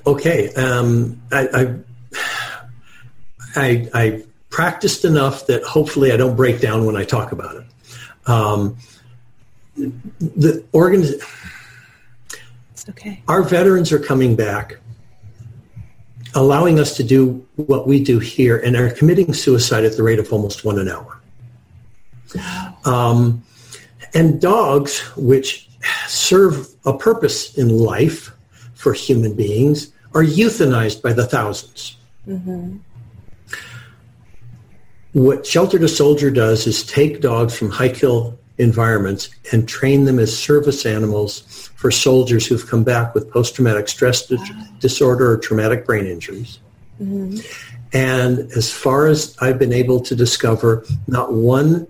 Okay. 0.06 0.52
Um, 0.54 1.20
I, 1.30 1.48
I, 1.54 1.74
I, 3.56 3.88
I, 3.94 4.22
practiced 4.48 5.04
enough 5.04 5.46
that 5.48 5.62
hopefully 5.64 6.12
I 6.12 6.16
don't 6.16 6.34
break 6.34 6.60
down 6.60 6.86
when 6.86 6.96
I 6.96 7.04
talk 7.04 7.32
about 7.32 7.56
it. 7.56 7.64
Um, 8.26 8.78
the 9.76 10.64
organ 10.72 11.04
okay. 12.88 13.22
Our 13.28 13.42
veterans 13.42 13.92
are 13.92 13.98
coming 13.98 14.36
back, 14.36 14.76
allowing 16.34 16.78
us 16.78 16.96
to 16.96 17.04
do 17.04 17.46
what 17.56 17.86
we 17.86 18.02
do 18.02 18.18
here, 18.18 18.58
and 18.58 18.76
are 18.76 18.90
committing 18.90 19.32
suicide 19.34 19.84
at 19.84 19.96
the 19.96 20.02
rate 20.02 20.18
of 20.18 20.32
almost 20.32 20.64
one 20.64 20.78
an 20.78 20.88
hour. 20.88 21.20
Um, 22.84 23.42
and 24.14 24.40
dogs, 24.40 25.00
which 25.16 25.68
serve 26.06 26.68
a 26.84 26.96
purpose 26.96 27.56
in 27.56 27.68
life 27.78 28.32
for 28.74 28.92
human 28.92 29.34
beings, 29.34 29.92
are 30.14 30.22
euthanized 30.22 31.02
by 31.02 31.12
the 31.12 31.26
1000s 31.26 31.94
mm-hmm. 32.26 32.76
What 35.12 35.46
Shelter 35.46 35.78
to 35.78 35.88
Soldier 35.88 36.30
does 36.30 36.66
is 36.66 36.84
take 36.84 37.22
dogs 37.22 37.56
from 37.56 37.70
high 37.70 37.88
kill 37.88 38.38
environments 38.58 39.28
and 39.52 39.68
train 39.68 40.04
them 40.04 40.18
as 40.18 40.36
service 40.36 40.86
animals 40.86 41.40
for 41.76 41.90
soldiers 41.90 42.46
who've 42.46 42.66
come 42.66 42.84
back 42.84 43.14
with 43.14 43.30
post-traumatic 43.30 43.88
stress 43.88 44.30
wow. 44.30 44.44
disorder 44.80 45.32
or 45.32 45.36
traumatic 45.36 45.84
brain 45.84 46.06
injuries. 46.06 46.58
Mm-hmm. 47.00 47.38
And 47.92 48.38
as 48.52 48.72
far 48.72 49.06
as 49.06 49.36
I've 49.40 49.58
been 49.58 49.72
able 49.72 50.00
to 50.00 50.16
discover, 50.16 50.84
not 51.06 51.32
one 51.32 51.86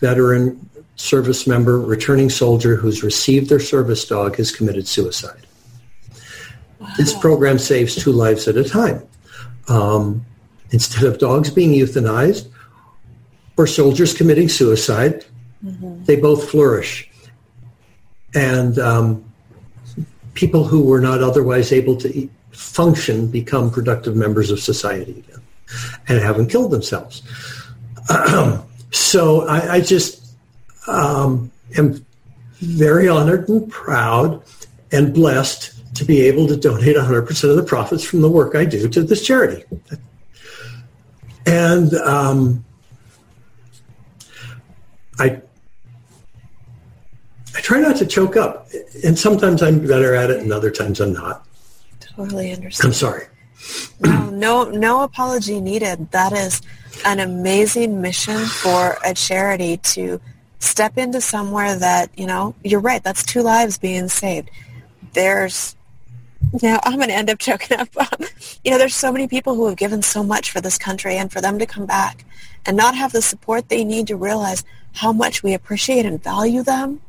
veteran 0.00 0.68
service 0.96 1.46
member, 1.46 1.78
returning 1.78 2.30
soldier 2.30 2.76
who's 2.76 3.02
received 3.02 3.48
their 3.48 3.60
service 3.60 4.04
dog 4.06 4.36
has 4.36 4.50
committed 4.50 4.88
suicide. 4.88 5.46
Wow. 6.80 6.88
This 6.96 7.16
program 7.18 7.58
saves 7.58 7.94
two 7.94 8.12
lives 8.12 8.48
at 8.48 8.56
a 8.56 8.64
time. 8.64 9.02
Um, 9.68 10.24
instead 10.70 11.04
of 11.04 11.18
dogs 11.18 11.50
being 11.50 11.72
euthanized 11.72 12.48
or 13.56 13.66
soldiers 13.66 14.14
committing 14.14 14.48
suicide, 14.48 15.24
Mm-hmm. 15.66 16.04
They 16.04 16.16
both 16.16 16.48
flourish. 16.48 17.10
And 18.34 18.78
um, 18.78 19.24
people 20.34 20.64
who 20.64 20.84
were 20.84 21.00
not 21.00 21.22
otherwise 21.22 21.72
able 21.72 21.96
to 21.96 22.14
eat, 22.14 22.30
function, 22.52 23.26
become 23.26 23.70
productive 23.70 24.14
members 24.16 24.50
of 24.50 24.60
society 24.60 25.24
again, 25.26 25.42
and 26.08 26.22
haven't 26.22 26.48
killed 26.48 26.70
themselves. 26.70 27.22
so 28.92 29.46
I, 29.46 29.74
I 29.74 29.80
just 29.80 30.34
um, 30.86 31.50
am 31.76 32.04
very 32.60 33.08
honored 33.08 33.48
and 33.48 33.70
proud 33.70 34.42
and 34.92 35.12
blessed 35.12 35.72
to 35.96 36.04
be 36.04 36.22
able 36.22 36.46
to 36.46 36.56
donate 36.56 36.96
100% 36.96 37.50
of 37.50 37.56
the 37.56 37.62
profits 37.62 38.04
from 38.04 38.20
the 38.20 38.30
work 38.30 38.54
I 38.54 38.64
do 38.64 38.88
to 38.88 39.02
this 39.02 39.26
charity. 39.26 39.64
And 41.46 41.92
um, 41.94 42.64
I 45.18 45.28
I 45.28 45.42
try 47.66 47.80
not 47.80 47.96
to 47.96 48.06
choke 48.06 48.36
up, 48.36 48.68
and 49.02 49.18
sometimes 49.18 49.60
I'm 49.60 49.84
better 49.84 50.14
at 50.14 50.30
it, 50.30 50.40
and 50.40 50.52
other 50.52 50.70
times 50.70 51.00
I'm 51.00 51.12
not. 51.12 51.44
Totally 51.98 52.52
understand. 52.52 52.86
I'm 52.86 52.94
sorry. 52.94 53.26
No, 54.00 54.30
no, 54.30 54.70
no 54.70 55.02
apology 55.02 55.60
needed. 55.60 56.12
That 56.12 56.32
is 56.32 56.62
an 57.04 57.18
amazing 57.18 58.00
mission 58.00 58.38
for 58.38 58.96
a 59.04 59.12
charity 59.14 59.78
to 59.78 60.20
step 60.60 60.96
into 60.96 61.20
somewhere 61.20 61.76
that 61.76 62.16
you 62.16 62.26
know. 62.26 62.54
You're 62.62 62.78
right. 62.78 63.02
That's 63.02 63.24
two 63.24 63.42
lives 63.42 63.78
being 63.78 64.06
saved. 64.06 64.48
There's 65.14 65.74
now 66.62 66.78
I'm 66.84 66.98
going 66.98 67.08
to 67.08 67.16
end 67.16 67.30
up 67.30 67.40
choking 67.40 67.78
up. 67.78 67.88
Um, 67.98 68.28
you 68.62 68.70
know, 68.70 68.78
there's 68.78 68.94
so 68.94 69.10
many 69.10 69.26
people 69.26 69.56
who 69.56 69.66
have 69.66 69.76
given 69.76 70.02
so 70.02 70.22
much 70.22 70.52
for 70.52 70.60
this 70.60 70.78
country 70.78 71.16
and 71.16 71.32
for 71.32 71.40
them 71.40 71.58
to 71.58 71.66
come 71.66 71.86
back 71.86 72.24
and 72.64 72.76
not 72.76 72.94
have 72.94 73.10
the 73.10 73.22
support 73.22 73.68
they 73.68 73.82
need 73.82 74.06
to 74.06 74.16
realize 74.16 74.62
how 74.92 75.12
much 75.12 75.42
we 75.42 75.52
appreciate 75.52 76.06
and 76.06 76.22
value 76.22 76.62
them. 76.62 77.00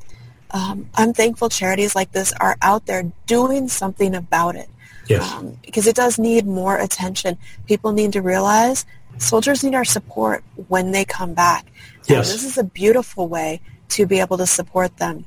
Um, 0.51 0.89
I'm 0.95 1.13
thankful 1.13 1.49
charities 1.49 1.95
like 1.95 2.11
this 2.11 2.33
are 2.39 2.57
out 2.61 2.85
there 2.85 3.11
doing 3.25 3.67
something 3.67 4.15
about 4.15 4.55
it. 4.55 4.69
Yes. 5.07 5.31
Um, 5.31 5.57
because 5.63 5.87
it 5.87 5.95
does 5.95 6.19
need 6.19 6.45
more 6.45 6.77
attention. 6.77 7.37
People 7.65 7.91
need 7.93 8.13
to 8.13 8.21
realize 8.21 8.85
soldiers 9.17 9.63
need 9.63 9.75
our 9.75 9.85
support 9.85 10.43
when 10.67 10.91
they 10.91 11.05
come 11.05 11.33
back. 11.33 11.65
And 12.07 12.17
yes. 12.17 12.31
this 12.31 12.43
is 12.43 12.57
a 12.57 12.63
beautiful 12.63 13.27
way 13.27 13.61
to 13.89 14.05
be 14.05 14.19
able 14.19 14.37
to 14.37 14.47
support 14.47 14.97
them. 14.97 15.25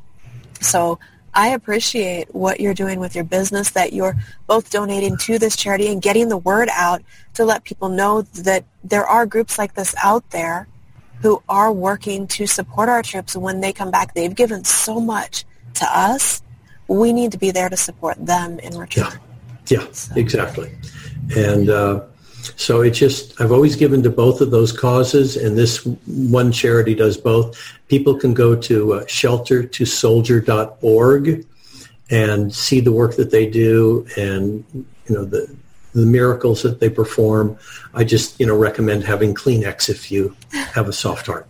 So 0.61 0.99
I 1.33 1.49
appreciate 1.49 2.35
what 2.35 2.61
you're 2.61 2.75
doing 2.75 3.01
with 3.01 3.15
your 3.15 3.25
business, 3.25 3.71
that 3.71 3.93
you're 3.93 4.17
both 4.47 4.71
donating 4.71 5.17
to 5.19 5.39
this 5.39 5.57
charity 5.57 5.89
and 5.89 6.03
getting 6.03 6.29
the 6.29 6.37
word 6.37 6.69
out 6.73 7.03
to 7.35 7.45
let 7.45 7.65
people 7.65 7.89
know 7.89 8.23
that 8.23 8.65
there 8.83 9.07
are 9.07 9.27
groups 9.27 9.59
like 9.59 9.75
this 9.75 9.95
out 10.03 10.29
there 10.31 10.67
who 11.21 11.43
are 11.49 11.73
working 11.73 12.27
to 12.27 12.47
support 12.47 12.89
our 12.89 13.03
troops 13.03 13.37
when 13.37 13.61
they 13.61 13.73
come 13.73 13.91
back. 13.91 14.15
They've 14.15 14.35
given 14.35 14.65
so 14.65 15.01
much 15.01 15.45
to 15.75 15.87
us. 15.87 16.43
We 16.89 17.13
need 17.13 17.33
to 17.33 17.39
be 17.39 17.51
there 17.51 17.69
to 17.69 17.77
support 17.77 18.25
them 18.25 18.59
in 18.59 18.77
return. 18.77 19.13
Yeah, 19.69 19.81
yeah 19.81 19.87
so. 19.93 20.15
exactly. 20.17 20.73
And 21.37 21.69
uh, 21.69 22.05
so 22.57 22.81
it 22.81 22.91
just, 22.91 23.41
I've 23.41 23.53
always 23.53 23.77
given 23.77 24.03
to 24.03 24.11
both 24.11 24.41
of 24.41 24.51
those 24.51 24.73
causes, 24.73 25.37
and 25.37 25.57
this 25.57 25.87
one 26.07 26.51
charity 26.51 26.95
does 26.95 27.17
both. 27.17 27.57
People 27.89 28.17
can 28.17 28.35
go 28.35 28.57
to 28.57 28.95
uh, 28.95 29.05
sheltertosoldier.org 29.05 31.47
and 32.11 32.53
see 32.53 32.81
the 32.81 32.93
work 32.93 33.15
that 33.17 33.31
they 33.31 33.49
do 33.49 34.05
and, 34.17 34.65
you 34.75 35.15
know, 35.15 35.25
the, 35.25 35.57
the 35.93 36.07
miracles 36.07 36.63
that 36.63 36.81
they 36.81 36.91
perform. 36.91 37.59
I 37.95 38.05
just, 38.05 38.39
you 38.39 38.47
know, 38.47 38.57
recommend 38.57 39.05
having 39.05 39.35
Kleenex 39.35 39.89
if 39.89 40.11
you 40.11 40.37
have 40.53 40.89
a 40.89 40.93
soft 40.93 41.27
heart. 41.27 41.47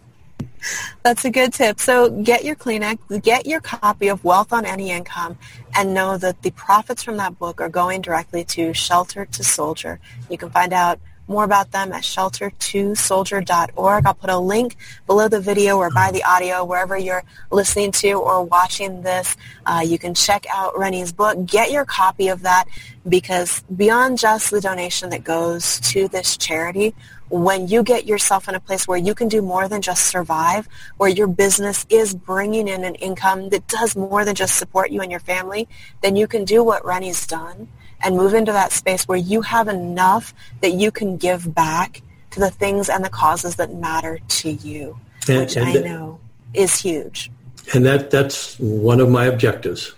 That's 1.03 1.25
a 1.25 1.31
good 1.31 1.53
tip. 1.53 1.81
So 1.81 2.11
get 2.23 2.45
your 2.45 2.57
Kleenex, 2.57 3.23
get 3.23 3.47
your 3.47 3.61
copy 3.61 4.09
of 4.09 4.23
Wealth 4.25 4.53
on 4.53 4.67
Any 4.67 4.91
Income, 4.91 5.39
and 5.75 5.95
know 5.95 6.19
that 6.19 6.43
the 6.43 6.51
profits 6.51 7.03
from 7.03 7.17
that 7.17 7.39
book 7.39 7.61
are 7.61 7.69
going 7.69 8.03
directly 8.03 8.45
to 8.45 8.75
Shelter 8.75 9.25
to 9.25 9.45
Soldier. 9.45 10.01
You 10.29 10.37
can 10.37 10.51
find 10.51 10.73
out 10.73 11.01
more 11.31 11.45
about 11.45 11.71
them 11.71 11.93
at 11.93 12.03
shelter2soldier.org. 12.03 14.07
I'll 14.07 14.15
put 14.15 14.31
a 14.31 14.39
link 14.39 14.77
below 15.07 15.29
the 15.29 15.41
video 15.41 15.79
or 15.79 15.91
by 15.91 16.11
the 16.11 16.25
audio, 16.25 16.65
wherever 16.65 16.99
you're 16.99 17.23
listening 17.53 17.93
to 17.93 18.15
or 18.15 18.43
watching 18.43 19.03
this. 19.03 19.37
Uh, 19.65 19.83
you 19.87 19.97
can 19.97 20.13
check 20.13 20.45
out 20.53 20.77
Rennie's 20.77 21.13
book. 21.13 21.47
Get 21.47 21.71
your 21.71 21.85
copy 21.85 22.29
of 22.29 22.43
that 22.43 22.65
because 23.09 23.63
beyond 23.75 24.19
just 24.19 24.51
the 24.51 24.61
donation 24.61 25.11
that 25.11 25.23
goes 25.23 25.79
to 25.81 26.09
this 26.09 26.37
charity, 26.37 26.95
when 27.29 27.69
you 27.69 27.85
get 27.85 28.07
yourself 28.07 28.49
in 28.49 28.57
a 28.57 28.61
place 28.61 28.89
where 28.89 28.99
you 28.99 29.15
can 29.15 29.29
do 29.29 29.41
more 29.41 29.69
than 29.69 29.81
just 29.81 30.09
survive, 30.09 30.69
where 30.97 31.09
your 31.09 31.29
business 31.29 31.87
is 31.89 32.13
bringing 32.13 32.67
in 32.67 32.83
an 32.83 32.97
income 32.97 33.51
that 33.51 33.69
does 33.69 33.95
more 33.95 34.25
than 34.25 34.35
just 34.35 34.57
support 34.57 34.91
you 34.91 35.01
and 35.01 35.13
your 35.13 35.21
family, 35.21 35.69
then 36.01 36.17
you 36.17 36.27
can 36.27 36.45
do 36.45 36.65
what 36.65 36.85
Rennie's 36.85 37.25
done 37.25 37.69
and 38.03 38.17
move 38.17 38.35
into 38.35 38.53
that 38.53 38.73
space 38.73 39.07
where 39.07 39.19
you 39.19 39.43
have 39.43 39.69
enough 39.69 40.35
that 40.61 40.73
you 40.73 40.91
can 40.91 41.17
give 41.17 41.55
back 41.55 42.03
to 42.31 42.41
the 42.41 42.51
things 42.51 42.89
and 42.89 43.05
the 43.05 43.09
causes 43.09 43.57
that 43.57 43.75
matter 43.75 44.19
to 44.29 44.51
you, 44.51 44.99
and, 45.29 45.41
which 45.41 45.57
and 45.57 45.67
I 45.67 45.73
know 45.75 46.21
is 46.55 46.81
huge. 46.81 47.31
And 47.75 47.85
that 47.87 48.11
that's 48.11 48.59
one 48.59 49.01
of 49.01 49.09
my 49.09 49.27
objectives. 49.27 49.95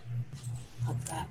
Love 0.86 1.08
that. 1.08 1.28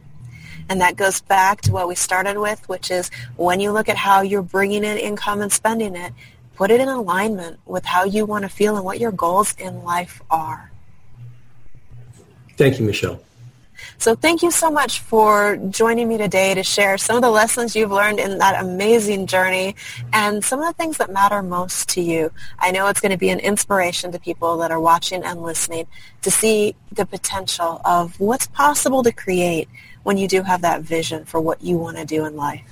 And 0.69 0.79
that 0.81 0.95
goes 0.95 1.21
back 1.21 1.62
to 1.62 1.71
what 1.71 1.88
we 1.88 1.95
started 1.95 2.38
with, 2.38 2.67
which 2.69 2.91
is 2.91 3.12
when 3.36 3.60
you 3.60 3.71
look 3.71 3.89
at 3.89 3.97
how 3.97 4.21
you're 4.21 4.41
bringing 4.41 4.84
in 4.84 4.97
income 4.97 5.41
and 5.41 5.51
spending 5.51 5.95
it, 5.95 6.13
put 6.55 6.71
it 6.71 6.79
in 6.79 6.88
alignment 6.88 7.60
with 7.65 7.86
how 7.86 8.03
you 8.03 8.25
want 8.25 8.43
to 8.43 8.49
feel 8.49 8.75
and 8.75 8.86
what 8.86 8.99
your 8.99 9.12
goals 9.12 9.55
in 9.57 9.84
life 9.84 10.21
are. 10.29 10.71
Thank 12.57 12.79
you, 12.79 12.86
Michelle. 12.86 13.19
So 13.98 14.15
thank 14.15 14.41
you 14.41 14.52
so 14.52 14.70
much 14.70 15.00
for 15.00 15.58
joining 15.70 16.08
me 16.08 16.17
today 16.17 16.54
to 16.54 16.63
share 16.63 16.98
some 16.98 17.15
of 17.15 17.22
the 17.22 17.30
lessons 17.30 17.76
you've 17.76 17.91
learned 17.91 18.20
in 18.20 18.38
that 18.39 18.63
amazing 18.63 19.28
journey 19.28 19.76
and 20.13 20.44
some 20.44 20.60
of 20.60 20.67
the 20.67 20.74
things 20.74 20.98
that 20.98 21.12
matter 21.12 21.41
most 21.41 21.89
to 21.89 22.02
you. 22.02 22.32
I 22.60 22.72
know 22.72 22.88
it's 22.88 23.00
going 23.00 23.12
to 23.12 23.17
be 23.17 23.30
an 23.30 23.39
inspiration 23.39 24.12
to 24.12 24.20
people 24.20 24.58
that 24.58 24.72
are 24.72 24.80
watching 24.80 25.24
and 25.24 25.41
listening 25.41 25.88
to 26.22 26.32
see 26.32 26.76
the 26.91 27.06
potential 27.06 27.82
of 27.86 28.20
what's 28.20 28.48
possible 28.48 29.04
to 29.04 29.12
create 29.12 29.67
when 30.04 30.17
you 30.17 30.28
do 30.28 30.41
have 30.41 30.62
that 30.62 30.82
vision 30.82 31.26
for 31.26 31.39
what 31.39 31.62
you 31.62 31.78
want 31.78 31.98
to 31.98 32.06
do 32.06 32.26
in 32.26 32.36
life. 32.36 32.63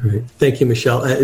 Great. 0.00 0.28
Thank 0.38 0.60
you, 0.60 0.66
Michelle. 0.66 1.02
Uh, 1.04 1.16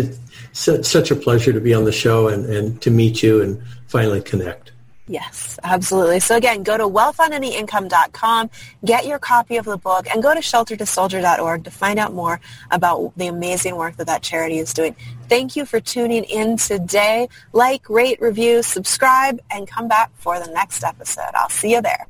it's 0.53 0.87
such 0.87 1.11
a 1.11 1.15
pleasure 1.15 1.53
to 1.53 1.59
be 1.59 1.73
on 1.73 1.85
the 1.85 1.91
show 1.91 2.27
and, 2.27 2.45
and 2.45 2.81
to 2.81 2.91
meet 2.91 3.23
you 3.23 3.41
and 3.41 3.61
finally 3.87 4.21
connect. 4.21 4.70
Yes, 5.11 5.59
absolutely. 5.65 6.21
So 6.21 6.37
again, 6.37 6.63
go 6.63 6.77
to 6.77 6.85
wealthonanyincome.com, 6.85 8.49
get 8.85 9.05
your 9.05 9.19
copy 9.19 9.57
of 9.57 9.65
the 9.65 9.75
book, 9.75 10.07
and 10.09 10.23
go 10.23 10.33
to 10.33 10.39
sheltertosoldier.org 10.39 11.65
to 11.65 11.69
find 11.69 11.99
out 11.99 12.13
more 12.13 12.39
about 12.71 13.11
the 13.17 13.27
amazing 13.27 13.75
work 13.75 13.97
that 13.97 14.07
that 14.07 14.21
charity 14.21 14.59
is 14.59 14.73
doing. 14.73 14.95
Thank 15.27 15.57
you 15.57 15.65
for 15.65 15.81
tuning 15.81 16.23
in 16.23 16.55
today. 16.55 17.27
Like, 17.51 17.89
rate, 17.89 18.21
review, 18.21 18.63
subscribe, 18.63 19.41
and 19.51 19.67
come 19.67 19.89
back 19.89 20.11
for 20.15 20.39
the 20.39 20.49
next 20.53 20.81
episode. 20.81 21.31
I'll 21.33 21.49
see 21.49 21.73
you 21.73 21.81
there. 21.81 22.07